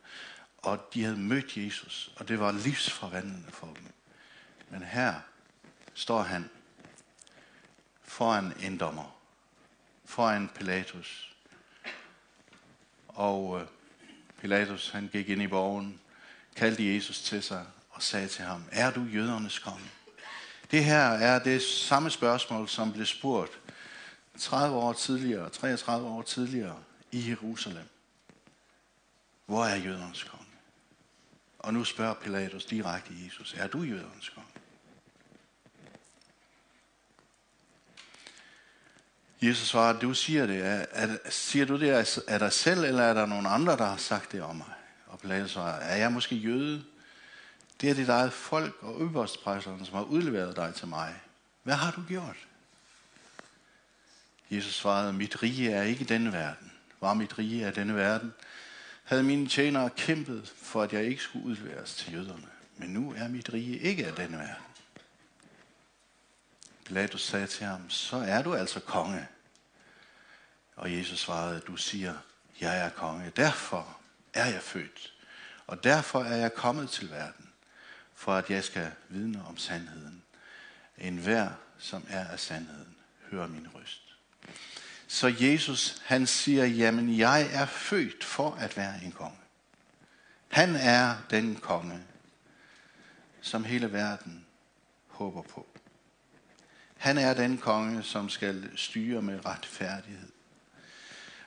og 0.63 0.93
de 0.93 1.03
havde 1.03 1.17
mødt 1.17 1.57
Jesus, 1.57 2.11
og 2.15 2.27
det 2.27 2.39
var 2.39 2.51
livsforvandlende 2.51 3.51
for 3.51 3.67
dem. 3.67 3.85
Men 4.69 4.83
her 4.83 5.13
står 5.93 6.21
han 6.21 6.49
foran 8.03 8.53
en 8.59 8.77
dommer, 8.77 9.15
foran 10.05 10.49
Pilatus. 10.55 11.35
Og 13.07 13.61
øh, 13.61 13.67
Pilatus, 14.41 14.89
han 14.89 15.09
gik 15.11 15.29
ind 15.29 15.41
i 15.41 15.47
borgen, 15.47 15.99
kaldte 16.55 16.95
Jesus 16.95 17.21
til 17.21 17.43
sig 17.43 17.65
og 17.89 18.03
sagde 18.03 18.27
til 18.27 18.45
ham, 18.45 18.63
er 18.71 18.91
du 18.91 19.01
jødernes 19.01 19.59
konge? 19.59 19.89
Det 20.71 20.85
her 20.85 21.03
er 21.03 21.43
det 21.43 21.61
samme 21.61 22.09
spørgsmål, 22.09 22.69
som 22.69 22.93
blev 22.93 23.05
spurgt 23.05 23.59
30 24.39 24.75
år 24.75 24.93
tidligere, 24.93 25.49
33 25.49 26.07
år 26.07 26.21
tidligere 26.21 26.83
i 27.11 27.29
Jerusalem. 27.29 27.87
Hvor 29.45 29.65
er 29.65 29.75
jødernes 29.75 30.23
konge? 30.23 30.42
Og 31.63 31.73
nu 31.73 31.83
spørger 31.83 32.13
Pilatus 32.13 32.65
direkte 32.65 33.13
Jesus, 33.25 33.55
er 33.57 33.67
du 33.67 33.81
jødernes 33.81 34.29
konge? 34.29 34.49
Jesus 39.41 39.67
svarer, 39.67 39.99
du 39.99 40.13
siger 40.13 40.45
det. 40.45 40.65
Er, 40.65 40.85
er, 40.91 41.17
siger 41.29 41.65
du 41.65 41.79
det 41.79 42.23
af 42.27 42.39
dig 42.39 42.53
selv, 42.53 42.83
eller 42.83 43.03
er 43.03 43.13
der 43.13 43.25
nogen 43.25 43.45
andre, 43.45 43.77
der 43.77 43.85
har 43.85 43.97
sagt 43.97 44.31
det 44.31 44.41
om 44.41 44.55
mig? 44.55 44.73
Og 45.07 45.19
Pilatus 45.19 45.51
svarer, 45.51 45.79
er 45.79 45.95
jeg 45.95 46.11
måske 46.11 46.35
jøde? 46.35 46.83
Det 47.81 47.89
er 47.89 47.93
dit 47.93 48.09
eget 48.09 48.33
folk 48.33 48.75
og 48.81 49.01
øverstpræsterne, 49.01 49.85
som 49.85 49.95
har 49.95 50.03
udleveret 50.03 50.55
dig 50.55 50.75
til 50.75 50.87
mig. 50.87 51.15
Hvad 51.63 51.75
har 51.75 51.91
du 51.91 52.03
gjort? 52.07 52.37
Jesus 54.49 54.73
svarede, 54.73 55.13
mit 55.13 55.43
rige 55.43 55.71
er 55.71 55.83
ikke 55.83 56.05
denne 56.05 56.33
verden. 56.33 56.71
Var 57.01 57.13
mit 57.13 57.39
rige 57.39 57.65
er 57.65 57.71
denne 57.71 57.95
verden, 57.95 58.33
havde 59.03 59.23
mine 59.23 59.47
tjenere 59.47 59.89
kæmpet 59.89 60.53
for, 60.57 60.81
at 60.81 60.93
jeg 60.93 61.03
ikke 61.03 61.21
skulle 61.21 61.45
udleveres 61.45 61.95
til 61.95 62.13
jøderne. 62.13 62.47
Men 62.77 62.89
nu 62.89 63.13
er 63.17 63.27
mit 63.27 63.53
rige 63.53 63.79
ikke 63.79 64.07
af 64.07 64.13
denne 64.13 64.37
verden. 64.37 64.63
Pilatus 66.85 67.21
sagde 67.21 67.47
til 67.47 67.65
ham, 67.65 67.89
så 67.89 68.17
er 68.17 68.41
du 68.41 68.53
altså 68.53 68.79
konge. 68.79 69.27
Og 70.75 70.97
Jesus 70.97 71.19
svarede, 71.19 71.59
du 71.59 71.75
siger, 71.75 72.13
jeg 72.61 72.85
er 72.85 72.89
konge. 72.89 73.31
Derfor 73.35 73.97
er 74.33 74.45
jeg 74.45 74.61
født. 74.61 75.13
Og 75.67 75.83
derfor 75.83 76.23
er 76.23 76.35
jeg 76.35 76.53
kommet 76.53 76.89
til 76.89 77.09
verden, 77.09 77.49
for 78.15 78.33
at 78.33 78.49
jeg 78.49 78.63
skal 78.63 78.91
vidne 79.09 79.45
om 79.45 79.57
sandheden. 79.57 80.23
En 80.97 81.17
hver, 81.17 81.49
som 81.77 82.05
er 82.09 82.27
af 82.27 82.39
sandheden, 82.39 82.95
hører 83.31 83.47
min 83.47 83.67
røst. 83.75 84.02
Så 85.13 85.35
Jesus, 85.39 86.01
han 86.05 86.27
siger, 86.27 86.65
jamen 86.65 87.17
jeg 87.17 87.49
er 87.51 87.65
født 87.65 88.23
for 88.23 88.51
at 88.51 88.77
være 88.77 88.93
en 89.03 89.11
konge. 89.11 89.37
Han 90.47 90.75
er 90.75 91.15
den 91.29 91.55
konge, 91.55 91.99
som 93.41 93.63
hele 93.63 93.93
verden 93.93 94.45
håber 95.07 95.41
på. 95.41 95.67
Han 96.97 97.17
er 97.17 97.33
den 97.33 97.57
konge, 97.57 98.03
som 98.03 98.29
skal 98.29 98.69
styre 98.75 99.21
med 99.21 99.45
retfærdighed. 99.45 100.29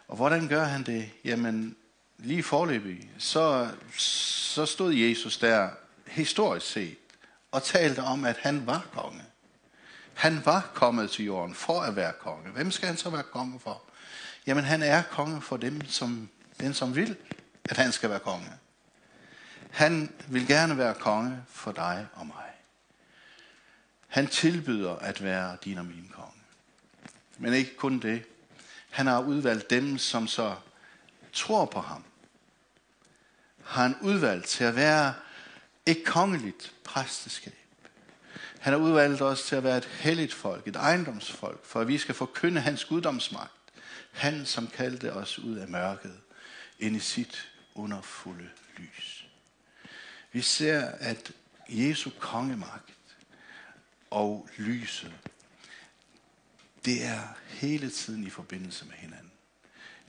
Og 0.08 0.16
hvordan 0.16 0.48
gør 0.48 0.64
han 0.64 0.82
det? 0.82 1.10
Jamen, 1.24 1.76
lige 2.18 2.42
forløbig, 2.42 3.10
så, 3.18 3.70
så 3.96 4.66
stod 4.66 4.94
Jesus 4.94 5.38
der 5.38 5.70
historisk 6.06 6.66
set 6.66 6.98
og 7.52 7.62
talte 7.62 8.02
om, 8.02 8.24
at 8.24 8.36
han 8.36 8.66
var 8.66 8.86
konge. 8.92 9.22
Han 10.16 10.42
var 10.44 10.70
kommet 10.74 11.10
til 11.10 11.24
jorden 11.24 11.54
for 11.54 11.80
at 11.80 11.96
være 11.96 12.12
konge. 12.12 12.50
Hvem 12.50 12.70
skal 12.70 12.88
han 12.88 12.96
så 12.96 13.10
være 13.10 13.22
konge 13.22 13.60
for? 13.60 13.82
Jamen, 14.46 14.64
han 14.64 14.82
er 14.82 15.02
konge 15.02 15.42
for 15.42 15.56
dem, 15.56 15.88
som, 15.88 16.28
den 16.60 16.74
som 16.74 16.96
vil, 16.96 17.16
at 17.64 17.76
han 17.76 17.92
skal 17.92 18.10
være 18.10 18.18
konge. 18.18 18.52
Han 19.70 20.12
vil 20.28 20.46
gerne 20.46 20.78
være 20.78 20.94
konge 20.94 21.42
for 21.48 21.72
dig 21.72 22.06
og 22.14 22.26
mig. 22.26 22.50
Han 24.08 24.26
tilbyder 24.26 24.96
at 24.96 25.22
være 25.22 25.56
din 25.64 25.78
og 25.78 25.84
min 25.84 26.10
konge. 26.14 26.40
Men 27.38 27.54
ikke 27.54 27.76
kun 27.76 27.98
det. 27.98 28.24
Han 28.90 29.06
har 29.06 29.20
udvalgt 29.20 29.70
dem, 29.70 29.98
som 29.98 30.26
så 30.26 30.54
tror 31.32 31.64
på 31.64 31.80
ham. 31.80 32.04
Har 33.64 33.82
han 33.82 33.96
udvalgt 34.00 34.46
til 34.46 34.64
at 34.64 34.76
være 34.76 35.14
et 35.86 36.04
kongeligt 36.04 36.72
præsteskab. 36.84 37.65
Han 38.66 38.72
har 38.72 38.80
udvalgt 38.80 39.22
os 39.22 39.42
til 39.42 39.56
at 39.56 39.64
være 39.64 39.78
et 39.78 39.84
helligt 39.84 40.34
folk, 40.34 40.68
et 40.68 40.76
ejendomsfolk, 40.76 41.64
for 41.64 41.80
at 41.80 41.88
vi 41.88 41.98
skal 41.98 42.14
forkynde 42.14 42.60
hans 42.60 42.84
guddomsmagt. 42.84 43.52
Han, 44.12 44.46
som 44.46 44.66
kaldte 44.66 45.12
os 45.12 45.38
ud 45.38 45.56
af 45.56 45.68
mørket, 45.68 46.20
ind 46.78 46.96
i 46.96 46.98
sit 46.98 47.48
underfulde 47.74 48.48
lys. 48.76 49.26
Vi 50.32 50.40
ser, 50.40 50.86
at 50.90 51.32
Jesu 51.68 52.10
kongemagt 52.18 52.92
og 54.10 54.48
lyset, 54.56 55.12
det 56.84 57.04
er 57.04 57.22
hele 57.48 57.90
tiden 57.90 58.26
i 58.26 58.30
forbindelse 58.30 58.84
med 58.84 58.94
hinanden. 58.94 59.32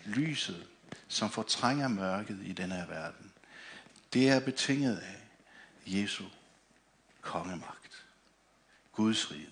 Lyset, 0.05 0.67
som 1.07 1.29
fortrænger 1.29 1.87
mørket 1.87 2.39
i 2.43 2.53
denne 2.53 2.75
her 2.75 2.87
verden, 2.87 3.31
det 4.13 4.29
er 4.29 4.39
betinget 4.39 4.97
af 4.97 5.21
Jesu 5.85 6.23
kongemagt. 7.21 8.06
Guds 8.97 9.31
rige. 9.31 9.49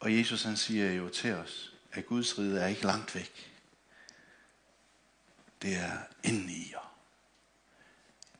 Og 0.00 0.16
Jesus 0.16 0.42
han 0.42 0.56
siger 0.56 0.92
jo 0.92 1.08
til 1.08 1.34
os, 1.34 1.74
at 1.92 2.06
Guds 2.06 2.38
rige 2.38 2.60
er 2.60 2.66
ikke 2.66 2.82
langt 2.82 3.14
væk. 3.14 3.52
Det 5.62 5.76
er 5.76 5.98
inden 6.24 6.48
i 6.48 6.70
jer. 6.72 6.98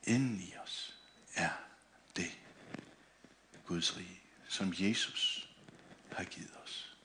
Inden 0.04 0.40
i 0.40 0.54
os 0.64 0.98
er 1.34 1.50
det 2.16 2.38
Guds 3.66 3.96
rige, 3.96 4.20
som 4.48 4.74
Jesus 4.78 5.48
har 6.12 6.24
givet 6.24 6.56
os. 6.64 6.96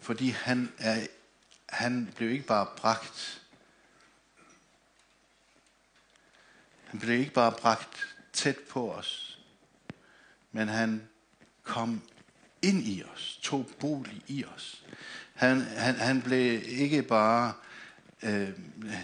Fordi 0.00 0.28
han, 0.28 0.72
er, 0.78 1.06
han 1.68 2.12
blev 2.16 2.30
ikke 2.30 2.46
bare 2.46 2.76
bragt, 2.76 3.42
han 6.84 7.00
blev 7.00 7.18
ikke 7.18 7.32
bare 7.32 7.52
bragt 7.52 8.16
tæt 8.32 8.58
på 8.70 8.92
os, 8.92 9.27
men 10.52 10.68
han 10.68 11.02
kom 11.62 12.02
ind 12.62 12.86
i 12.86 13.02
os, 13.14 13.38
tog 13.42 13.66
bolig 13.80 14.22
i 14.26 14.44
os. 14.56 14.84
Han, 15.34 15.60
han, 15.60 15.94
han 15.94 16.22
blev 16.22 16.62
ikke 16.66 17.02
bare 17.02 17.52
øh, 18.22 18.48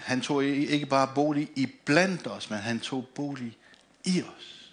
han 0.03 0.21
tog 0.21 0.45
ikke 0.45 0.87
bare 0.87 1.11
bolig 1.15 1.51
i 1.57 1.67
blandt 1.85 2.27
os, 2.27 2.51
men 2.51 2.59
han 2.59 2.81
tog 2.81 3.07
bolig 3.15 3.59
i 4.05 4.23
os. 4.23 4.73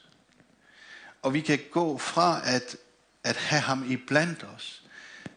Og 1.21 1.34
vi 1.34 1.41
kan 1.41 1.60
gå 1.71 1.97
fra 1.97 2.41
at, 2.43 2.77
at 3.23 3.36
have 3.36 3.62
ham 3.62 3.91
i 3.91 3.95
blandt 3.95 4.43
os, 4.55 4.84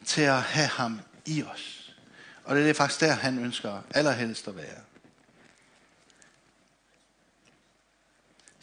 til 0.04 0.22
at 0.22 0.42
have 0.42 0.66
ham 0.66 1.00
i 1.26 1.42
os. 1.42 1.94
Og 2.44 2.56
det 2.56 2.70
er 2.70 2.74
faktisk 2.74 3.00
der, 3.00 3.12
han 3.12 3.38
ønsker 3.38 3.82
allerhelst 3.94 4.48
at 4.48 4.56
være. 4.56 4.80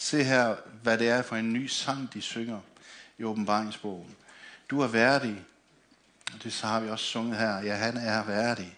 Se 0.02 0.24
her, 0.24 0.56
hvad 0.84 0.98
det 0.98 1.10
er 1.10 1.22
for 1.22 1.36
en 1.36 1.54
ny 1.54 1.68
sang, 1.68 2.14
de 2.14 2.22
synger 2.22 2.60
i 3.18 3.24
åbenbaringsbogen. 3.24 4.16
Du 4.70 4.82
er 4.82 4.88
værdig. 4.88 5.46
og 6.34 6.44
Det 6.44 6.54
så 6.54 6.68
har 6.68 6.80
vi 6.80 6.90
også 6.90 7.06
sunget 7.06 7.38
her. 7.38 7.58
Ja, 7.58 7.76
han 7.76 7.98
er 7.98 8.24
værdig. 8.24 8.78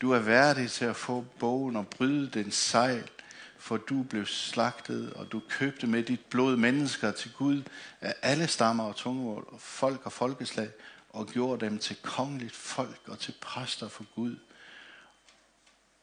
Du 0.00 0.12
er 0.12 0.18
værdig 0.18 0.70
til 0.70 0.84
at 0.84 0.96
få 0.96 1.24
bogen 1.38 1.76
og 1.76 1.88
bryde 1.88 2.28
den 2.28 2.50
sejl, 2.50 3.10
for 3.58 3.76
du 3.76 4.02
blev 4.02 4.26
slagtet, 4.26 5.12
og 5.12 5.32
du 5.32 5.42
købte 5.48 5.86
med 5.86 6.02
dit 6.02 6.24
blod 6.30 6.56
mennesker 6.56 7.12
til 7.12 7.32
Gud 7.32 7.62
af 8.00 8.14
alle 8.22 8.46
stammer 8.46 8.84
og 8.84 8.96
tungemål, 8.96 9.48
og 9.52 9.60
folk 9.60 10.00
og 10.04 10.12
folkeslag, 10.12 10.68
og 11.10 11.26
gjorde 11.26 11.64
dem 11.64 11.78
til 11.78 11.96
kongeligt 11.96 12.54
folk 12.54 13.00
og 13.06 13.18
til 13.18 13.34
præster 13.40 13.88
for 13.88 14.04
Gud. 14.14 14.36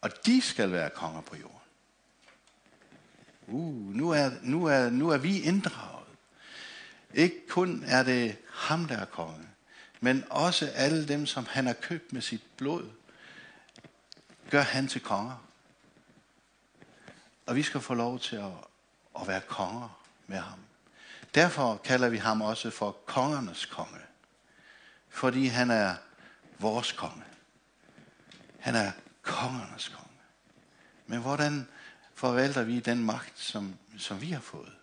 Og 0.01 0.25
de 0.25 0.41
skal 0.41 0.71
være 0.71 0.89
konger 0.89 1.21
på 1.21 1.35
jorden. 1.35 1.60
Uh, 3.51 3.95
nu 3.95 4.09
er, 4.09 4.31
nu 4.41 4.65
er, 4.65 4.89
nu 4.89 5.09
er 5.09 5.17
vi 5.17 5.41
inddraget. 5.41 6.05
Ikke 7.13 7.47
kun 7.49 7.83
er 7.87 8.03
det 8.03 8.37
ham, 8.53 8.85
der 8.85 8.97
er 8.97 9.05
konge, 9.05 9.47
men 9.99 10.23
også 10.29 10.67
alle 10.67 11.07
dem, 11.07 11.25
som 11.25 11.45
han 11.49 11.65
har 11.65 11.73
købt 11.73 12.13
med 12.13 12.21
sit 12.21 12.41
blod, 12.57 12.89
gør 14.49 14.61
han 14.61 14.87
til 14.87 15.01
konger. 15.01 15.45
Og 17.45 17.55
vi 17.55 17.63
skal 17.63 17.81
få 17.81 17.93
lov 17.93 18.19
til 18.19 18.35
at, 18.35 18.51
at 19.21 19.27
være 19.27 19.41
konger 19.41 20.01
med 20.27 20.37
ham. 20.37 20.59
Derfor 21.35 21.77
kalder 21.83 22.09
vi 22.09 22.17
ham 22.17 22.41
også 22.41 22.69
for 22.69 22.91
kongernes 23.05 23.65
konge. 23.65 23.99
Fordi 25.09 25.45
han 25.45 25.71
er 25.71 25.95
vores 26.59 26.91
konge. 26.91 27.23
Han 28.59 28.75
er 28.75 28.91
kongernes 29.21 29.87
konge. 29.87 30.17
Men 31.07 31.19
hvordan 31.19 31.67
forvalter 32.21 32.63
vi 32.63 32.79
den 32.79 33.03
magt, 33.03 33.39
som, 33.39 33.75
som 33.97 34.21
vi 34.21 34.31
har 34.31 34.39
fået 34.39 34.73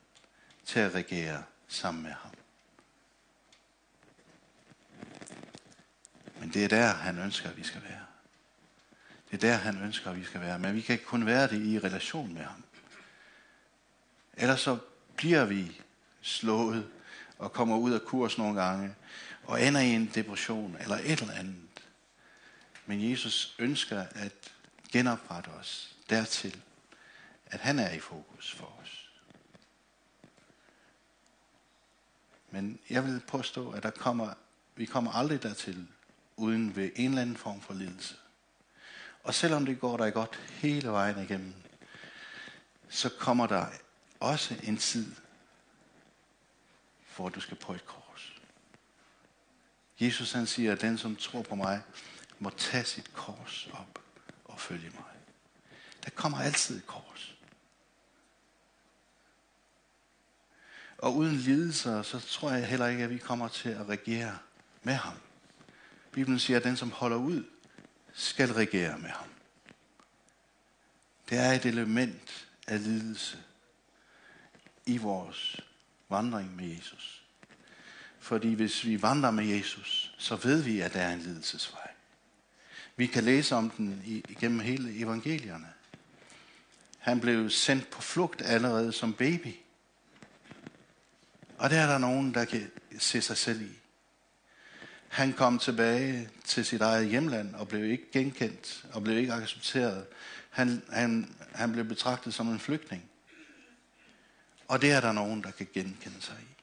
til 0.65 0.81
at 0.81 0.95
regere 0.95 1.43
sammen 1.69 2.03
med 2.03 2.13
ham. 2.13 2.33
Men 6.41 6.51
det 6.51 6.65
er 6.65 6.69
der, 6.69 6.87
han 6.87 7.19
ønsker, 7.19 7.51
at 7.51 7.57
vi 7.57 7.63
skal 7.63 7.83
være. 7.83 8.07
Det 9.31 9.45
er 9.45 9.51
der, 9.51 9.57
han 9.57 9.83
ønsker, 9.83 10.11
at 10.11 10.17
vi 10.17 10.25
skal 10.25 10.41
være. 10.41 10.59
Men 10.59 10.75
vi 10.75 10.81
kan 10.81 10.93
ikke 10.93 11.05
kun 11.05 11.27
være 11.27 11.49
det 11.49 11.67
i 11.67 11.79
relation 11.79 12.35
med 12.35 12.43
ham. 12.43 12.65
Ellers 14.37 14.61
så 14.61 14.79
bliver 15.17 15.45
vi 15.45 15.81
slået 16.21 16.91
og 17.39 17.53
kommer 17.53 17.77
ud 17.77 17.93
af 17.93 18.03
kurs 18.03 18.39
nogle 18.39 18.63
gange 18.63 18.95
og 19.45 19.63
ender 19.63 19.81
i 19.81 19.91
en 19.91 20.11
depression 20.15 20.77
eller 20.81 20.97
et 20.97 21.21
eller 21.21 21.35
andet. 21.35 21.57
Men 22.87 23.11
Jesus 23.11 23.55
ønsker 23.59 24.05
at 24.15 24.33
genoprette 24.93 25.49
os 25.49 25.97
dertil, 26.11 26.63
at 27.51 27.61
han 27.61 27.79
er 27.79 27.91
i 27.91 28.01
fokus 28.01 28.53
for 28.55 28.79
os. 28.83 29.11
Men 32.51 32.79
jeg 32.91 33.05
vil 33.05 33.23
påstå, 33.29 33.71
at 33.71 33.83
der 33.83 33.91
kommer, 33.91 34.35
vi 34.77 34.85
kommer 34.85 35.13
aldrig 35.13 35.43
dertil, 35.43 35.89
uden 36.37 36.77
ved 36.77 36.91
en 36.97 37.09
eller 37.09 37.23
anden 37.23 37.37
form 37.37 37.61
for 37.61 37.75
lidelse. 37.75 38.17
Og 39.23 39.35
selvom 39.35 39.67
det 39.67 39.81
går 39.81 39.97
dig 39.97 40.13
godt 40.13 40.41
hele 40.51 40.89
vejen 40.89 41.25
igennem, 41.25 41.55
så 42.89 43.11
kommer 43.19 43.47
der 43.47 43.67
også 44.21 44.57
en 44.63 44.77
tid, 44.77 45.15
hvor 47.17 47.29
du 47.29 47.41
skal 47.41 47.57
på 47.57 47.73
et 47.73 47.87
kors. 47.87 48.33
Jesus 50.01 50.33
han 50.33 50.47
siger, 50.47 50.73
at 50.73 50.81
den 50.81 50.99
som 50.99 51.17
tror 51.17 51.43
på 51.43 51.55
mig, 51.55 51.83
må 52.39 52.51
tage 52.51 52.85
sit 52.85 53.13
kors 53.13 53.69
op 53.73 54.03
og 54.45 54.61
følge 54.61 54.91
mig. 54.91 55.15
Der 56.05 56.11
kommer 56.11 56.39
altid 56.39 56.79
et 56.79 56.87
kors. 56.87 57.38
Og 60.99 61.17
uden 61.17 61.37
lidelser, 61.37 62.03
så 62.03 62.21
tror 62.21 62.51
jeg 62.51 62.67
heller 62.67 62.87
ikke, 62.87 63.05
at 63.05 63.11
vi 63.11 63.19
kommer 63.19 63.49
til 63.49 63.69
at 63.69 63.89
regere 63.89 64.39
med 64.83 64.95
ham. 64.95 65.15
Bibelen 66.13 66.39
siger, 66.39 66.57
at 66.57 66.65
den, 66.65 66.77
som 66.77 66.91
holder 66.91 67.17
ud, 67.17 67.45
skal 68.13 68.53
regere 68.53 68.99
med 68.99 69.11
ham. 69.11 69.29
Det 71.31 71.39
er 71.39 71.53
et 71.53 71.67
element 71.67 72.49
af 72.67 72.85
lidelse 72.85 73.39
i 74.87 74.97
vores 74.97 75.61
vandring 76.09 76.57
med 76.57 76.65
Jesus. 76.65 77.23
Fordi 78.19 78.55
hvis 78.55 78.85
vi 78.85 79.03
vandrer 79.03 79.31
med 79.31 79.45
Jesus, 79.45 80.15
så 80.19 80.37
ved 80.37 80.63
vi, 80.63 80.81
at 80.81 80.93
der 80.95 81.01
er 81.01 81.13
en 81.13 81.21
lidelsesvej. 81.21 81.91
Vi 82.97 83.07
kan 83.07 83.25
læse 83.25 83.55
om 83.55 83.71
den 83.71 84.03
igennem 84.05 84.61
hele 84.61 85.01
evangelierne. 85.01 85.69
Han 86.99 87.21
blev 87.21 87.51
sendt 87.51 87.91
på 87.91 88.03
flugt 88.03 88.43
allerede 88.43 88.93
som 88.93 89.15
baby. 89.15 89.55
Og 91.59 91.71
der 91.71 91.81
er 91.81 91.87
der 91.87 91.99
nogen, 91.99 92.35
der 92.35 92.45
kan 92.45 92.71
se 92.99 93.21
sig 93.21 93.37
selv 93.37 93.63
i. 93.63 93.79
Han 95.09 95.33
kom 95.33 95.59
tilbage 95.59 96.31
til 96.45 96.65
sit 96.65 96.81
eget 96.81 97.09
hjemland 97.09 97.55
og 97.55 97.69
blev 97.69 97.85
ikke 97.85 98.13
genkendt 98.13 98.87
og 98.93 99.03
blev 99.03 99.19
ikke 99.19 99.33
accepteret. 99.33 100.07
Han, 100.51 100.83
han, 100.93 101.37
han 101.55 101.73
blev 101.73 101.85
betragtet 101.85 102.35
som 102.35 102.49
en 102.49 102.59
flygtning. 102.59 103.11
Og 104.69 104.83
det 104.83 104.93
er 104.93 105.01
der 105.01 105.13
nogen, 105.13 105.43
der 105.43 105.51
kan 105.51 105.69
genkende 105.75 106.21
sig 106.21 106.37
i. 106.41 106.55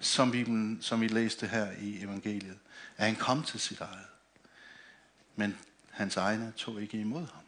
Som, 0.00 0.30
Bibelen, 0.30 0.82
som 0.82 1.00
vi 1.00 1.08
læste 1.08 1.46
her 1.46 1.72
i 1.80 2.02
evangeliet, 2.02 2.58
at 2.96 3.06
han 3.06 3.16
kom 3.16 3.42
til 3.42 3.60
sit 3.60 3.80
eget. 3.80 4.06
Men 5.36 5.58
hans 5.90 6.16
egne 6.16 6.52
tog 6.56 6.82
ikke 6.82 6.98
imod 6.98 7.26
ham. 7.26 7.43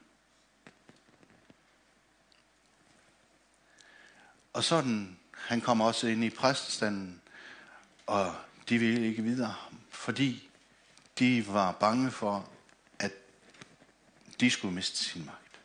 Og 4.57 4.65
sådan, 4.65 5.19
han 5.33 5.61
kom 5.61 5.81
også 5.81 6.07
ind 6.07 6.25
i 6.25 6.31
præstestanden, 6.31 7.21
og 8.07 8.35
de 8.69 8.79
ville 8.79 9.07
ikke 9.07 9.23
videre 9.23 9.49
ham, 9.49 9.81
fordi 9.91 10.49
de 11.19 11.47
var 11.49 11.73
bange 11.73 12.11
for, 12.11 12.51
at 12.99 13.13
de 14.41 14.51
skulle 14.51 14.75
miste 14.75 15.05
sin 15.05 15.27
magt. 15.27 15.61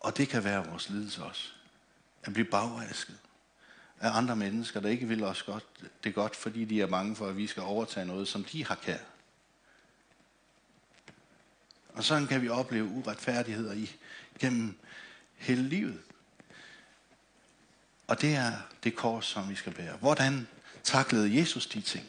Og 0.00 0.16
det 0.16 0.28
kan 0.28 0.44
være 0.44 0.66
vores 0.66 0.88
lidelse 0.88 1.24
også. 1.24 1.48
At 2.22 2.32
blive 2.32 2.50
bagvasket 2.50 3.18
af 4.00 4.16
andre 4.16 4.36
mennesker, 4.36 4.80
der 4.80 4.88
ikke 4.88 5.08
vil 5.08 5.24
os 5.24 5.42
godt, 5.42 5.66
det 6.04 6.14
godt, 6.14 6.36
fordi 6.36 6.64
de 6.64 6.80
er 6.80 6.86
bange 6.86 7.16
for, 7.16 7.26
at 7.26 7.36
vi 7.36 7.46
skal 7.46 7.62
overtage 7.62 8.06
noget, 8.06 8.28
som 8.28 8.44
de 8.44 8.64
har 8.64 8.74
kær. 8.74 8.98
Og 11.88 12.04
sådan 12.04 12.26
kan 12.26 12.42
vi 12.42 12.48
opleve 12.48 12.84
uretfærdigheder 12.84 13.72
i, 13.72 13.96
gennem 14.38 14.78
hele 15.44 15.62
livet. 15.62 16.00
Og 18.06 18.20
det 18.20 18.34
er 18.34 18.52
det 18.84 18.96
kors, 18.96 19.26
som 19.26 19.50
vi 19.50 19.54
skal 19.54 19.74
bære. 19.74 19.96
Hvordan 19.96 20.48
taklede 20.82 21.38
Jesus 21.38 21.66
de 21.66 21.80
ting? 21.80 22.06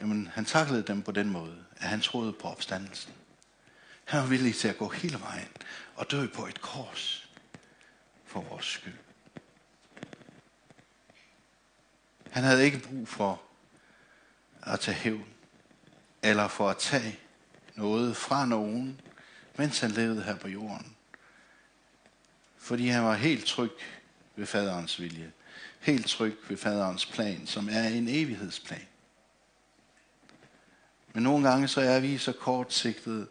Jamen, 0.00 0.26
han 0.26 0.44
taklede 0.44 0.82
dem 0.82 1.02
på 1.02 1.12
den 1.12 1.30
måde, 1.30 1.64
at 1.76 1.88
han 1.88 2.00
troede 2.00 2.32
på 2.32 2.48
opstandelsen. 2.48 3.12
Han 4.04 4.20
var 4.20 4.26
villig 4.26 4.54
til 4.54 4.68
at 4.68 4.78
gå 4.78 4.88
hele 4.88 5.20
vejen 5.20 5.48
og 5.94 6.10
dø 6.10 6.26
på 6.26 6.46
et 6.46 6.60
kors 6.60 7.28
for 8.26 8.40
vores 8.40 8.64
skyld. 8.64 8.98
Han 12.30 12.44
havde 12.44 12.64
ikke 12.64 12.78
brug 12.78 13.08
for 13.08 13.42
at 14.62 14.80
tage 14.80 14.94
hævn, 14.94 15.26
eller 16.22 16.48
for 16.48 16.70
at 16.70 16.78
tage 16.78 17.18
noget 17.74 18.16
fra 18.16 18.46
nogen, 18.46 19.00
mens 19.56 19.80
han 19.80 19.90
levede 19.90 20.22
her 20.22 20.36
på 20.36 20.48
jorden. 20.48 20.96
Fordi 22.70 22.88
han 22.88 23.04
var 23.04 23.14
helt 23.14 23.46
tryg 23.46 23.72
ved 24.36 24.46
faderens 24.46 25.00
vilje. 25.00 25.32
Helt 25.80 26.06
tryg 26.06 26.38
ved 26.48 26.56
faderens 26.56 27.06
plan, 27.06 27.46
som 27.46 27.68
er 27.72 27.88
en 27.88 28.08
evighedsplan. 28.08 28.86
Men 31.12 31.22
nogle 31.22 31.48
gange 31.48 31.68
så 31.68 31.80
er 31.80 32.00
vi 32.00 32.18
så 32.18 32.32
kortsigtede, 32.32 33.26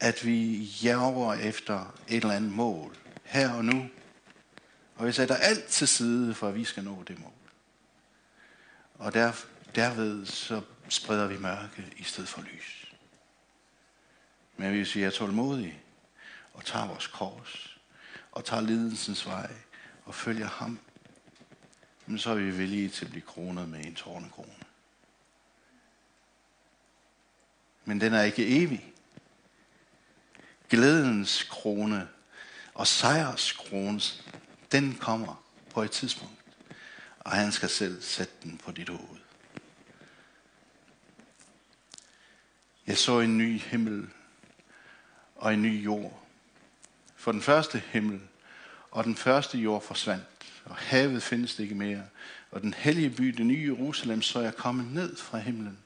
at 0.00 0.26
vi 0.26 0.56
jager 0.82 1.32
efter 1.32 1.94
et 2.08 2.16
eller 2.22 2.34
andet 2.34 2.52
mål, 2.52 2.96
her 3.24 3.52
og 3.52 3.64
nu. 3.64 3.88
Og 4.96 5.06
vi 5.06 5.12
sætter 5.12 5.36
alt 5.36 5.64
til 5.64 5.88
side, 5.88 6.34
for 6.34 6.48
at 6.48 6.54
vi 6.54 6.64
skal 6.64 6.84
nå 6.84 7.02
det 7.08 7.20
mål. 7.20 7.32
Og 8.94 9.14
der, 9.14 9.32
derved 9.74 10.26
så 10.26 10.62
spreder 10.88 11.26
vi 11.26 11.38
mørke 11.38 11.84
i 11.96 12.02
stedet 12.02 12.28
for 12.28 12.42
lys. 12.42 12.92
Men 14.56 14.70
hvis 14.70 14.94
vi 14.94 15.02
er 15.02 15.10
tålmodige 15.10 15.78
og 16.54 16.64
tager 16.64 16.86
vores 16.86 17.06
kors 17.06 17.69
og 18.32 18.44
tager 18.44 18.62
lidelsens 18.62 19.26
vej 19.26 19.52
og 20.04 20.14
følger 20.14 20.46
ham, 20.46 20.78
så 22.16 22.30
er 22.30 22.34
vi 22.34 22.50
villige 22.50 22.88
til 22.88 23.04
at 23.04 23.10
blive 23.10 23.26
kronet 23.26 23.68
med 23.68 23.84
en 23.84 23.94
tårnekrone. 23.94 24.54
Men 27.84 28.00
den 28.00 28.14
er 28.14 28.22
ikke 28.22 28.46
evig 28.46 28.90
glædens 30.70 31.42
krone 31.42 32.08
og 32.74 32.86
sejrskrone, 32.86 34.00
den 34.72 34.94
kommer 34.94 35.44
på 35.74 35.82
et 35.82 35.90
tidspunkt. 35.90 36.34
Og 37.20 37.30
han 37.30 37.52
skal 37.52 37.68
selv 37.68 38.02
sætte 38.02 38.34
den 38.42 38.58
på 38.58 38.72
dit 38.72 38.88
hoved. 38.88 39.20
Jeg 42.86 42.98
så 42.98 43.20
en 43.20 43.38
ny 43.38 43.60
himmel 43.60 44.10
og 45.36 45.54
en 45.54 45.62
ny 45.62 45.84
jord. 45.84 46.19
For 47.20 47.32
den 47.32 47.42
første 47.42 47.82
himmel 47.92 48.20
og 48.90 49.04
den 49.04 49.16
første 49.16 49.58
jord 49.58 49.82
forsvandt, 49.82 50.24
og 50.64 50.76
havet 50.76 51.22
findes 51.22 51.58
ikke 51.58 51.74
mere. 51.74 52.02
Og 52.50 52.62
den 52.62 52.74
hellige 52.74 53.10
by, 53.10 53.24
det 53.24 53.46
nye 53.46 53.74
Jerusalem, 53.74 54.22
så 54.22 54.40
jeg 54.40 54.56
kommet 54.56 54.92
ned 54.92 55.16
fra 55.16 55.38
himlen, 55.38 55.78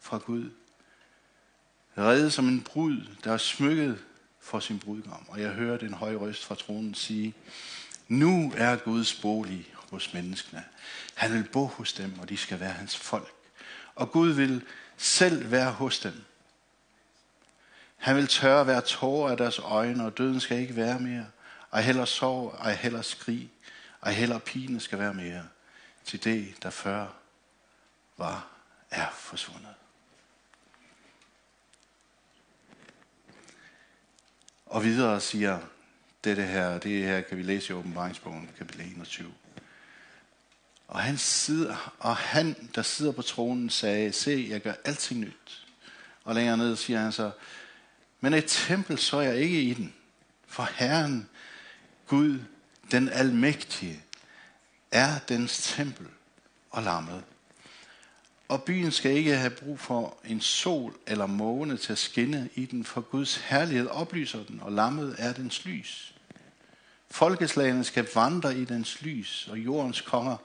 fra 0.00 0.18
Gud. 0.18 0.50
Reddet 1.98 2.32
som 2.32 2.48
en 2.48 2.60
brud, 2.60 3.06
der 3.24 3.32
er 3.32 3.36
smykket 3.36 3.98
for 4.40 4.60
sin 4.60 4.78
brudgom. 4.78 5.28
Og 5.28 5.40
jeg 5.40 5.50
hørte 5.50 5.86
en 5.86 5.94
høj 5.94 6.14
røst 6.14 6.44
fra 6.44 6.54
tronen 6.54 6.94
sige, 6.94 7.34
nu 8.08 8.52
er 8.56 8.76
Guds 8.76 9.14
bolig 9.14 9.66
hos 9.74 10.14
menneskene. 10.14 10.64
Han 11.14 11.32
vil 11.32 11.44
bo 11.52 11.64
hos 11.66 11.92
dem, 11.92 12.18
og 12.18 12.28
de 12.28 12.36
skal 12.36 12.60
være 12.60 12.72
hans 12.72 12.96
folk. 12.96 13.32
Og 13.94 14.12
Gud 14.12 14.30
vil 14.30 14.62
selv 14.96 15.50
være 15.50 15.72
hos 15.72 15.98
dem. 15.98 16.14
Han 17.98 18.16
vil 18.16 18.26
tørre 18.26 18.64
hver 18.64 18.80
tårer 18.80 19.30
af 19.30 19.36
deres 19.36 19.58
øjne, 19.58 20.04
og 20.04 20.18
døden 20.18 20.40
skal 20.40 20.58
ikke 20.58 20.76
være 20.76 21.00
mere. 21.00 21.26
Ej 21.72 21.80
heller 21.80 22.04
sorg, 22.04 22.54
ej 22.60 22.74
heller 22.74 23.02
skrig, 23.02 23.50
ej 24.02 24.12
heller 24.12 24.38
pine 24.38 24.80
skal 24.80 24.98
være 24.98 25.14
mere. 25.14 25.48
Til 26.04 26.24
det, 26.24 26.54
der 26.62 26.70
før 26.70 27.06
var, 28.16 28.46
er 28.90 29.10
forsvundet. 29.10 29.74
Og 34.66 34.84
videre 34.84 35.20
siger 35.20 35.58
dette 36.24 36.42
her, 36.42 36.78
det 36.78 37.04
her 37.04 37.20
kan 37.20 37.38
vi 37.38 37.42
læse 37.42 37.72
i 37.72 37.76
åbenbaringsbogen, 37.76 38.50
kapitel 38.58 38.80
21. 38.80 39.32
Og 40.88 41.00
han, 41.00 41.18
sidder, 41.18 41.94
og 41.98 42.16
han, 42.16 42.70
der 42.74 42.82
sidder 42.82 43.12
på 43.12 43.22
tronen, 43.22 43.70
sagde, 43.70 44.12
se, 44.12 44.46
jeg 44.50 44.60
gør 44.60 44.72
alting 44.84 45.20
nyt. 45.20 45.66
Og 46.24 46.34
længere 46.34 46.56
ned 46.56 46.76
siger 46.76 47.00
han 47.00 47.12
så, 47.12 47.30
men 48.20 48.34
et 48.34 48.44
tempel 48.46 48.98
så 48.98 49.20
jeg 49.20 49.36
ikke 49.36 49.62
i 49.62 49.74
den, 49.74 49.94
for 50.46 50.68
Herren, 50.74 51.28
Gud, 52.06 52.38
den 52.90 53.08
almægtige, 53.08 54.02
er 54.90 55.18
dens 55.28 55.74
tempel 55.76 56.06
og 56.70 56.82
lammet. 56.82 57.24
Og 58.48 58.62
byen 58.62 58.92
skal 58.92 59.12
ikke 59.12 59.36
have 59.36 59.50
brug 59.50 59.80
for 59.80 60.16
en 60.24 60.40
sol 60.40 60.96
eller 61.06 61.26
måne 61.26 61.76
til 61.76 61.92
at 61.92 61.98
skinne 61.98 62.48
i 62.54 62.66
den, 62.66 62.84
for 62.84 63.00
Guds 63.00 63.36
herlighed 63.36 63.86
oplyser 63.86 64.44
den, 64.44 64.60
og 64.60 64.72
lammet 64.72 65.16
er 65.18 65.32
dens 65.32 65.64
lys. 65.64 66.14
Folkeslagene 67.10 67.84
skal 67.84 68.08
vandre 68.14 68.58
i 68.58 68.64
dens 68.64 69.02
lys, 69.02 69.48
og 69.50 69.58
jordens 69.58 70.00
konger 70.00 70.36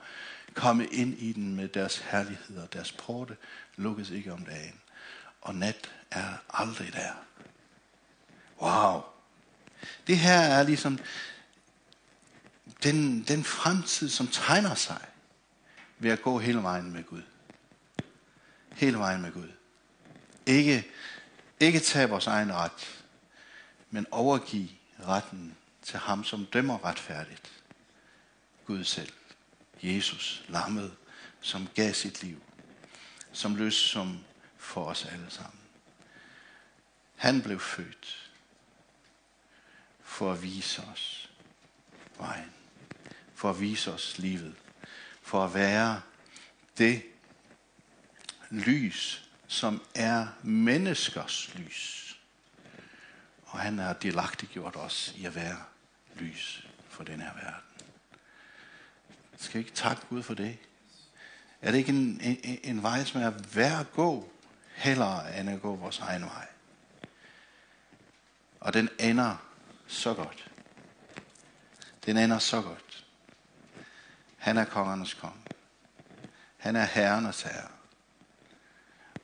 komme 0.53 0.85
ind 0.85 1.17
i 1.19 1.31
den 1.31 1.55
med 1.55 1.67
deres 1.67 1.97
herlighed, 1.97 2.57
og 2.57 2.73
deres 2.73 2.91
porte 2.91 3.37
lukkes 3.75 4.09
ikke 4.09 4.33
om 4.33 4.45
dagen. 4.45 4.79
Og 5.41 5.55
nat 5.55 5.91
er 6.11 6.33
aldrig 6.49 6.93
der. 6.93 7.13
Wow. 8.63 9.01
Det 10.07 10.17
her 10.17 10.39
er 10.39 10.63
ligesom 10.63 10.99
den, 12.83 13.23
den 13.23 13.43
fremtid, 13.43 14.09
som 14.09 14.27
tegner 14.27 14.75
sig 14.75 15.05
ved 15.99 16.11
at 16.11 16.21
gå 16.21 16.39
hele 16.39 16.63
vejen 16.63 16.91
med 16.91 17.03
Gud. 17.03 17.21
Hele 18.75 18.97
vejen 18.97 19.21
med 19.21 19.31
Gud. 19.31 19.51
Ikke, 20.45 20.87
ikke 21.59 21.79
tage 21.79 22.09
vores 22.09 22.27
egen 22.27 22.53
ret, 22.53 23.03
men 23.89 24.05
overgive 24.11 24.69
retten 25.07 25.57
til 25.81 25.99
ham, 25.99 26.23
som 26.23 26.45
dømmer 26.45 26.85
retfærdigt. 26.85 27.51
Gud 28.65 28.83
selv. 28.83 29.11
Jesus, 29.81 30.43
lammet, 30.47 30.95
som 31.41 31.67
gav 31.75 31.93
sit 31.93 32.23
liv. 32.23 32.41
Som 33.31 33.55
løs 33.55 33.75
som 33.75 34.19
for 34.57 34.85
os 34.85 35.05
alle 35.05 35.25
sammen. 35.29 35.59
Han 37.15 37.41
blev 37.41 37.59
født 37.59 38.22
for 40.13 40.31
at 40.31 40.43
vise 40.43 40.83
os 40.93 41.31
vejen. 42.19 42.51
For 43.35 43.49
at 43.49 43.59
vise 43.59 43.93
os 43.93 44.17
livet. 44.17 44.55
For 45.21 45.45
at 45.45 45.53
være 45.53 46.01
det 46.77 47.03
lys, 48.49 49.29
som 49.47 49.81
er 49.95 50.27
menneskers 50.43 51.55
lys. 51.55 52.17
Og 53.45 53.59
han 53.59 53.79
har 53.79 53.93
delagtiggjort 53.93 54.75
os 54.75 55.13
i 55.17 55.25
at 55.25 55.35
være 55.35 55.57
lys 56.15 56.67
for 56.89 57.03
den 57.03 57.21
her 57.21 57.33
verden. 57.33 57.87
Skal 59.37 59.53
vi 59.53 59.59
ikke 59.59 59.75
takke 59.75 60.05
Gud 60.09 60.23
for 60.23 60.33
det? 60.33 60.57
Er 61.61 61.71
det 61.71 61.77
ikke 61.77 61.91
en, 61.91 62.21
en, 62.21 62.59
en 62.63 62.83
vej, 62.83 63.03
som 63.03 63.21
er 63.21 63.29
værd 63.29 63.79
at 63.79 63.91
gå, 63.91 64.31
hellere 64.75 65.39
end 65.39 65.49
at 65.49 65.61
gå 65.61 65.75
vores 65.75 65.99
egen 65.99 66.23
vej? 66.23 66.47
Og 68.59 68.73
den 68.73 68.89
ender 68.99 69.52
så 69.93 70.13
godt. 70.13 70.51
Den 72.05 72.17
ender 72.17 72.39
så 72.39 72.61
godt. 72.61 73.05
Han 74.37 74.57
er 74.57 74.65
kongernes 74.65 75.13
konge. 75.13 75.41
Han 76.57 76.75
er 76.75 76.85
herrenes 76.85 77.41
herre. 77.41 77.67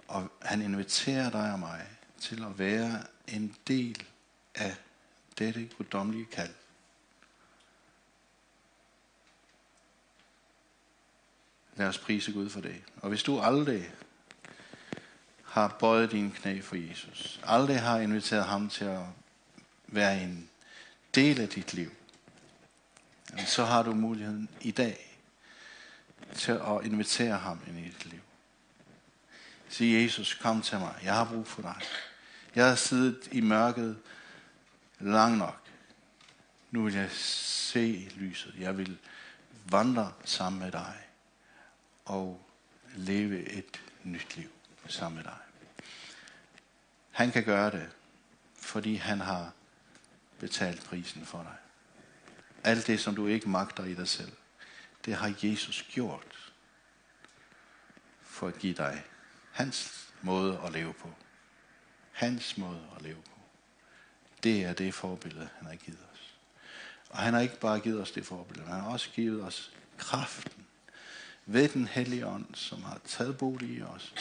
Og 0.08 0.32
han 0.42 0.62
inviterer 0.62 1.30
dig 1.30 1.54
og 1.54 1.60
mig 1.60 1.88
til 2.20 2.44
at 2.44 2.60
være 2.60 3.04
en 3.28 3.56
del 3.68 4.06
af 4.56 4.76
dette 5.38 5.70
guddommelige 5.78 6.26
kald. 6.26 6.54
Lad 11.76 11.88
os 11.88 11.98
prise 11.98 12.32
Gud 12.32 12.50
for 12.50 12.62
det. 12.62 12.84
Og 13.02 13.10
hvis 13.10 13.24
du 13.24 13.40
aldrig 13.40 13.92
har 15.44 15.76
bøjet 15.80 16.12
dine 16.12 16.32
knæ 16.32 16.62
for 16.62 16.76
Jesus, 16.76 17.40
aldrig 17.44 17.82
har 17.82 18.00
inviteret 18.00 18.46
ham 18.46 18.70
til 18.70 18.86
at 18.86 19.06
være 19.88 20.22
en 20.24 20.50
dele 21.16 21.46
dit 21.48 21.74
liv, 21.74 21.92
så 23.46 23.66
har 23.66 23.84
du 23.84 23.94
muligheden 23.94 24.50
i 24.62 24.72
dag 24.72 25.20
til 26.36 26.52
at 26.52 26.86
invitere 26.86 27.38
ham 27.38 27.60
ind 27.68 27.80
i 27.80 27.84
dit 27.84 28.06
liv. 28.06 28.20
Sig 29.70 30.04
Jesus, 30.04 30.34
kom 30.34 30.62
til 30.62 30.80
mig. 30.80 31.00
Jeg 31.04 31.14
har 31.14 31.26
brug 31.26 31.48
for 31.48 31.62
dig. 31.62 31.76
Jeg 32.56 32.68
har 32.68 32.76
siddet 32.76 33.30
i 33.32 33.42
mørket 33.42 34.00
lang 35.00 35.38
nok. 35.38 35.68
Nu 36.72 36.84
vil 36.84 36.94
jeg 36.94 37.12
se 37.12 38.12
lyset. 38.16 38.56
Jeg 38.60 38.78
vil 38.78 38.98
vandre 39.66 40.14
sammen 40.26 40.62
med 40.62 40.72
dig 40.72 40.94
og 42.06 42.42
leve 42.96 43.50
et 43.50 43.82
nyt 44.04 44.36
liv 44.36 44.50
sammen 44.88 45.16
med 45.16 45.24
dig. 45.24 45.38
Han 47.12 47.32
kan 47.32 47.44
gøre 47.44 47.72
det, 47.72 47.90
fordi 48.56 48.96
han 48.96 49.22
har 49.22 49.52
betalt 50.40 50.84
prisen 50.84 51.26
for 51.26 51.44
dig. 51.44 51.56
Alt 52.64 52.88
det, 52.88 53.00
som 53.00 53.16
du 53.16 53.28
ikke 53.28 53.50
magter 53.50 53.86
i 53.86 53.94
dig 53.94 54.08
selv, 54.08 54.32
det 55.06 55.16
har 55.16 55.34
Jesus 55.44 55.86
gjort 55.92 56.54
for 58.22 58.48
at 58.48 58.60
give 58.60 58.74
dig 58.74 59.04
hans 59.52 60.08
måde 60.22 60.62
at 60.66 60.72
leve 60.72 60.94
på. 60.94 61.14
Hans 62.12 62.58
måde 62.58 62.82
at 62.96 63.02
leve 63.02 63.22
på. 63.22 63.40
Det 64.44 64.64
er 64.64 64.74
det 64.74 64.94
forbillede, 64.94 65.50
han 65.58 65.68
har 65.68 65.76
givet 65.76 66.00
os. 66.14 66.34
Og 67.10 67.18
han 67.18 67.34
har 67.34 67.42
ikke 67.42 67.60
bare 67.60 67.80
givet 67.80 68.02
os 68.02 68.12
det 68.12 68.26
forbillede, 68.26 68.68
han 68.68 68.82
har 68.82 68.90
også 68.90 69.10
givet 69.10 69.44
os 69.44 69.72
kraften 69.98 70.66
ved 71.46 71.70
den 71.70 71.88
hellige 71.88 72.28
ånd, 72.28 72.56
som 72.56 72.84
har 72.84 73.00
taget 73.06 73.38
bolig 73.38 73.70
i 73.70 73.82
os, 73.82 74.14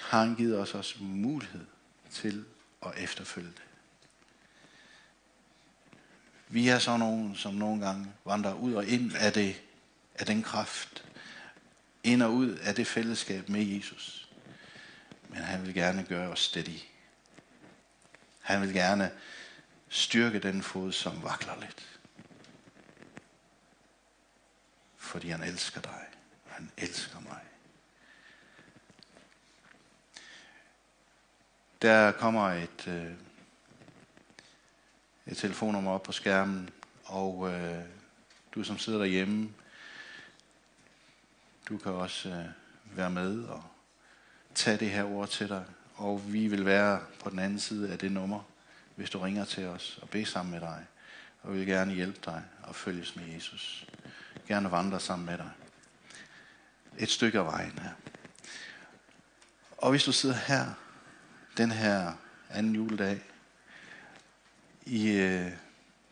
har 0.00 0.24
han 0.24 0.34
givet 0.34 0.58
os 0.58 0.74
også 0.74 1.02
mulighed 1.02 1.66
til 2.10 2.44
at 2.86 2.92
efterfølge 2.96 3.48
det. 3.48 3.65
Vi 6.48 6.68
er 6.68 6.78
så 6.78 6.96
nogen, 6.96 7.36
som 7.36 7.54
nogle 7.54 7.86
gange 7.86 8.12
vandrer 8.24 8.54
ud 8.54 8.74
og 8.74 8.86
ind 8.86 9.12
af, 9.16 9.32
det, 9.32 9.62
af 10.14 10.26
den 10.26 10.42
kraft, 10.42 11.04
ind 12.02 12.22
og 12.22 12.32
ud 12.32 12.50
af 12.50 12.74
det 12.74 12.86
fællesskab 12.86 13.48
med 13.48 13.62
Jesus. 13.64 14.28
Men 15.28 15.38
han 15.38 15.66
vil 15.66 15.74
gerne 15.74 16.04
gøre 16.04 16.28
os 16.28 16.40
steady. 16.40 16.80
Han 18.40 18.62
vil 18.62 18.72
gerne 18.72 19.10
styrke 19.88 20.38
den 20.38 20.62
fod, 20.62 20.92
som 20.92 21.22
vakler 21.22 21.60
lidt. 21.60 21.98
Fordi 24.96 25.28
han 25.28 25.42
elsker 25.42 25.80
dig. 25.80 26.04
Han 26.46 26.70
elsker 26.78 27.20
mig. 27.20 27.40
Der 31.82 32.12
kommer 32.12 32.48
et, 32.48 32.88
øh, 32.88 33.12
et 35.26 35.36
telefonnummer 35.36 35.90
op 35.90 36.02
på 36.02 36.12
skærmen, 36.12 36.70
og 37.04 37.52
øh, 37.52 37.84
du 38.54 38.62
som 38.62 38.78
sidder 38.78 38.98
derhjemme, 38.98 39.50
du 41.68 41.78
kan 41.78 41.92
også 41.92 42.28
øh, 42.28 42.44
være 42.96 43.10
med 43.10 43.44
og 43.44 43.62
tage 44.54 44.76
det 44.76 44.90
her 44.90 45.04
ord 45.04 45.28
til 45.28 45.48
dig. 45.48 45.64
Og 45.94 46.32
vi 46.32 46.46
vil 46.46 46.64
være 46.64 47.00
på 47.22 47.30
den 47.30 47.38
anden 47.38 47.60
side 47.60 47.92
af 47.92 47.98
det 47.98 48.12
nummer, 48.12 48.40
hvis 48.96 49.10
du 49.10 49.18
ringer 49.18 49.44
til 49.44 49.66
os 49.66 49.98
og 50.02 50.08
beder 50.08 50.24
sammen 50.24 50.52
med 50.52 50.60
dig. 50.60 50.86
Og 51.42 51.52
vi 51.52 51.58
vil 51.58 51.66
gerne 51.66 51.94
hjælpe 51.94 52.18
dig 52.24 52.42
og 52.62 52.74
følges 52.74 53.16
med 53.16 53.24
Jesus. 53.34 53.86
Gerne 54.48 54.70
vandre 54.70 55.00
sammen 55.00 55.26
med 55.26 55.38
dig 55.38 55.50
et 56.98 57.10
stykke 57.10 57.38
af 57.38 57.44
vejen 57.44 57.78
her. 57.78 57.90
Og 59.78 59.90
hvis 59.90 60.04
du 60.04 60.12
sidder 60.12 60.34
her, 60.34 60.66
den 61.56 61.70
her 61.70 62.12
anden 62.50 62.74
juledag, 62.74 63.22
i 64.86 65.10
øh, 65.10 65.52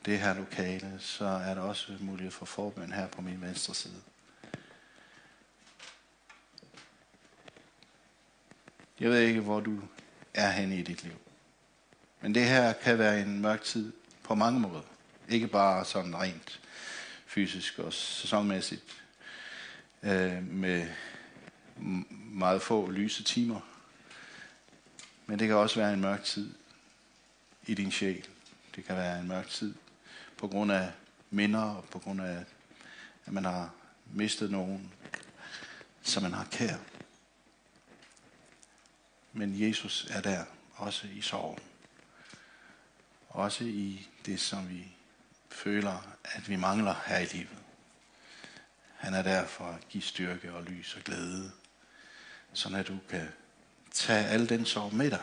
det 0.04 0.18
her 0.18 0.34
lokale, 0.34 0.96
så 1.00 1.24
er 1.24 1.54
der 1.54 1.60
også 1.60 1.96
mulighed 2.00 2.30
for 2.30 2.46
forbøn 2.46 2.92
her 2.92 3.08
på 3.08 3.20
min 3.20 3.40
venstre 3.40 3.74
side. 3.74 4.00
Jeg 9.00 9.10
ved 9.10 9.20
ikke, 9.20 9.40
hvor 9.40 9.60
du 9.60 9.80
er 10.34 10.50
henne 10.50 10.78
i 10.78 10.82
dit 10.82 11.02
liv. 11.02 11.12
Men 12.20 12.34
det 12.34 12.48
her 12.48 12.72
kan 12.72 12.98
være 12.98 13.20
en 13.20 13.40
mørk 13.40 13.62
tid 13.62 13.92
på 14.22 14.34
mange 14.34 14.60
måder. 14.60 14.82
Ikke 15.28 15.46
bare 15.46 15.84
sådan 15.84 16.16
rent 16.16 16.60
fysisk 17.26 17.78
og 17.78 17.92
sæsonmæssigt, 17.92 19.02
øh, 20.02 20.46
med 20.48 20.88
meget 22.10 22.62
få 22.62 22.90
lyse 22.90 23.22
timer. 23.22 23.60
Men 25.26 25.38
det 25.38 25.48
kan 25.48 25.56
også 25.56 25.80
være 25.80 25.92
en 25.92 26.00
mørk 26.00 26.24
tid 26.24 26.54
i 27.66 27.74
din 27.74 27.90
sjæl. 27.90 28.28
Det 28.76 28.84
kan 28.84 28.96
være 28.96 29.20
en 29.20 29.28
mørk 29.28 29.48
tid 29.48 29.74
på 30.36 30.48
grund 30.48 30.72
af 30.72 30.92
minder 31.30 31.62
og 31.62 31.84
på 31.84 31.98
grund 31.98 32.22
af, 32.22 32.44
at 33.26 33.32
man 33.32 33.44
har 33.44 33.70
mistet 34.12 34.50
nogen, 34.50 34.92
som 36.02 36.22
man 36.22 36.32
har 36.32 36.44
kær. 36.50 36.76
Men 39.32 39.60
Jesus 39.60 40.06
er 40.10 40.20
der, 40.20 40.44
også 40.74 41.06
i 41.06 41.20
sorgen. 41.20 41.58
Også 43.28 43.64
i 43.64 44.08
det, 44.26 44.40
som 44.40 44.68
vi 44.68 44.96
føler, 45.48 46.16
at 46.24 46.48
vi 46.48 46.56
mangler 46.56 46.94
her 47.06 47.18
i 47.18 47.24
livet. 47.24 47.58
Han 48.96 49.14
er 49.14 49.22
der 49.22 49.46
for 49.46 49.64
at 49.64 49.88
give 49.88 50.02
styrke 50.02 50.52
og 50.52 50.62
lys 50.62 50.94
og 50.96 51.02
glæde, 51.02 51.52
så 52.52 52.76
at 52.76 52.88
du 52.88 52.98
kan 53.08 53.28
tage 53.90 54.26
al 54.26 54.48
den 54.48 54.64
sorg 54.64 54.94
med 54.94 55.10
dig 55.10 55.22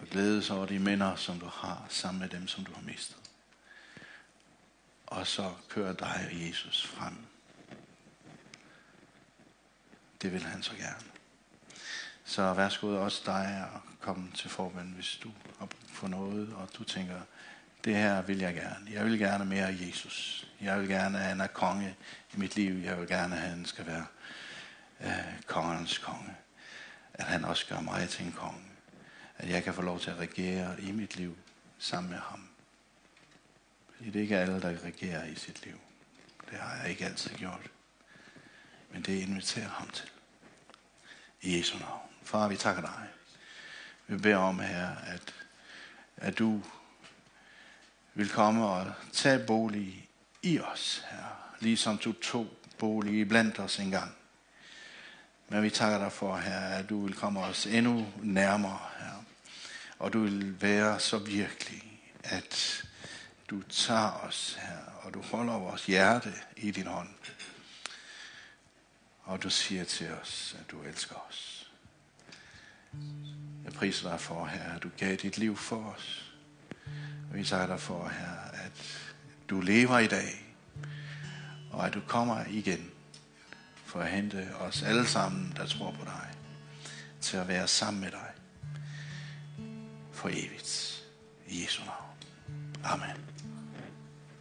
og 0.00 0.06
glæde 0.06 0.42
sig 0.42 0.56
over 0.56 0.66
de 0.66 0.78
minder, 0.78 1.16
som 1.16 1.40
du 1.40 1.46
har 1.46 1.86
sammen 1.88 2.20
med 2.20 2.28
dem, 2.28 2.48
som 2.48 2.64
du 2.64 2.72
har 2.74 2.82
mistet. 2.82 3.16
Og 5.06 5.26
så 5.26 5.52
kører 5.68 5.92
dig 5.92 6.28
og 6.30 6.46
Jesus 6.46 6.86
frem. 6.86 7.16
Det 10.22 10.32
vil 10.32 10.42
han 10.42 10.62
så 10.62 10.72
gerne. 10.76 11.04
Så 12.24 12.54
værsgo 12.54 13.04
også 13.04 13.22
dig 13.26 13.68
at 13.74 13.80
komme 14.00 14.30
til 14.34 14.50
forbund, 14.50 14.94
hvis 14.94 15.20
du 15.22 15.30
har 15.58 15.68
for 15.88 16.08
noget, 16.08 16.54
og 16.54 16.68
du 16.78 16.84
tænker, 16.84 17.20
det 17.84 17.96
her 17.96 18.22
vil 18.22 18.38
jeg 18.38 18.54
gerne. 18.54 18.90
Jeg 18.92 19.04
vil 19.04 19.18
gerne 19.18 19.44
mere 19.44 19.66
af 19.66 19.76
Jesus. 19.88 20.46
Jeg 20.60 20.80
vil 20.80 20.88
gerne, 20.88 21.18
at 21.18 21.24
han 21.24 21.40
er 21.40 21.46
konge 21.46 21.96
i 22.34 22.36
mit 22.36 22.56
liv. 22.56 22.84
Jeg 22.84 23.00
vil 23.00 23.08
gerne, 23.08 23.36
at 23.36 23.42
han 23.42 23.64
skal 23.64 23.86
være 23.86 24.06
øh, 25.00 25.42
kongernes 25.46 25.98
konge. 25.98 26.34
At 27.14 27.24
han 27.24 27.44
også 27.44 27.66
gør 27.66 27.80
mig 27.80 28.08
til 28.08 28.26
en 28.26 28.32
konge. 28.32 28.67
At 29.38 29.48
jeg 29.48 29.64
kan 29.64 29.74
få 29.74 29.82
lov 29.82 30.00
til 30.00 30.10
at 30.10 30.18
regere 30.18 30.80
i 30.80 30.92
mit 30.92 31.16
liv 31.16 31.36
sammen 31.78 32.10
med 32.10 32.18
ham. 32.18 32.48
Fordi 33.96 34.10
det 34.10 34.18
er 34.18 34.22
ikke 34.22 34.38
alle, 34.38 34.62
der 34.62 34.84
regerer 34.84 35.24
i 35.24 35.34
sit 35.34 35.64
liv. 35.64 35.78
Det 36.50 36.58
har 36.58 36.76
jeg 36.76 36.90
ikke 36.90 37.04
altid 37.04 37.30
gjort. 37.30 37.70
Men 38.92 39.02
det 39.02 39.22
inviterer 39.22 39.68
ham 39.68 39.88
til. 39.88 40.10
I 41.42 41.58
Jesu 41.58 41.78
navn. 41.78 42.08
Far, 42.22 42.48
vi 42.48 42.56
takker 42.56 42.82
dig. 42.82 43.08
Vi 44.06 44.16
beder 44.16 44.36
om 44.36 44.58
her, 44.58 44.88
at, 44.96 45.34
at 46.16 46.38
du 46.38 46.62
vil 48.14 48.30
komme 48.30 48.66
og 48.66 48.92
tage 49.12 49.46
bolig 49.46 50.08
i 50.42 50.60
os, 50.60 51.04
her, 51.10 51.54
ligesom 51.60 51.98
du 51.98 52.12
tog 52.12 52.46
bolig 52.78 53.28
blandt 53.28 53.58
os 53.58 53.78
engang. 53.78 54.14
Men 55.48 55.62
vi 55.62 55.70
takker 55.70 55.98
dig 55.98 56.12
for, 56.12 56.36
her, 56.36 56.60
at 56.60 56.88
du 56.88 57.06
vil 57.06 57.14
komme 57.14 57.40
os 57.40 57.66
endnu 57.66 58.06
nærmere, 58.22 58.78
her, 58.98 59.24
og 59.98 60.12
du 60.12 60.22
vil 60.22 60.62
være 60.62 61.00
så 61.00 61.18
virkelig, 61.18 62.00
at 62.24 62.84
du 63.50 63.62
tager 63.62 64.10
os 64.10 64.58
her, 64.60 64.78
og 65.02 65.14
du 65.14 65.22
holder 65.22 65.52
vores 65.52 65.86
hjerte 65.86 66.32
i 66.56 66.70
din 66.70 66.86
hånd. 66.86 67.08
Og 69.22 69.42
du 69.42 69.50
siger 69.50 69.84
til 69.84 70.12
os, 70.22 70.56
at 70.60 70.70
du 70.70 70.82
elsker 70.82 71.26
os. 71.28 71.70
Jeg 73.64 73.72
priser 73.72 74.10
dig 74.10 74.20
for, 74.20 74.46
her, 74.46 74.72
at 74.74 74.82
du 74.82 74.90
gav 74.96 75.16
dit 75.16 75.38
liv 75.38 75.56
for 75.56 75.94
os. 75.96 76.32
Og 77.30 77.34
vi 77.34 77.44
takker 77.44 77.66
dig 77.66 77.80
for, 77.80 78.08
her, 78.08 78.64
at 78.64 79.08
du 79.50 79.60
lever 79.60 79.98
i 79.98 80.06
dag, 80.06 80.56
og 81.70 81.86
at 81.86 81.94
du 81.94 82.00
kommer 82.06 82.44
igen 82.48 82.90
for 83.98 84.04
at 84.04 84.10
hente 84.10 84.48
os 84.60 84.82
alle 84.82 85.06
sammen, 85.06 85.52
der 85.56 85.66
tror 85.66 85.90
på 85.90 86.04
dig, 86.04 86.28
til 87.20 87.36
at 87.36 87.48
være 87.48 87.68
sammen 87.68 88.00
med 88.00 88.10
dig 88.10 88.30
for 90.12 90.28
evigt. 90.28 91.04
I 91.48 91.62
Jesu 91.62 91.82
navn. 91.84 92.14
Amen. 92.84 93.37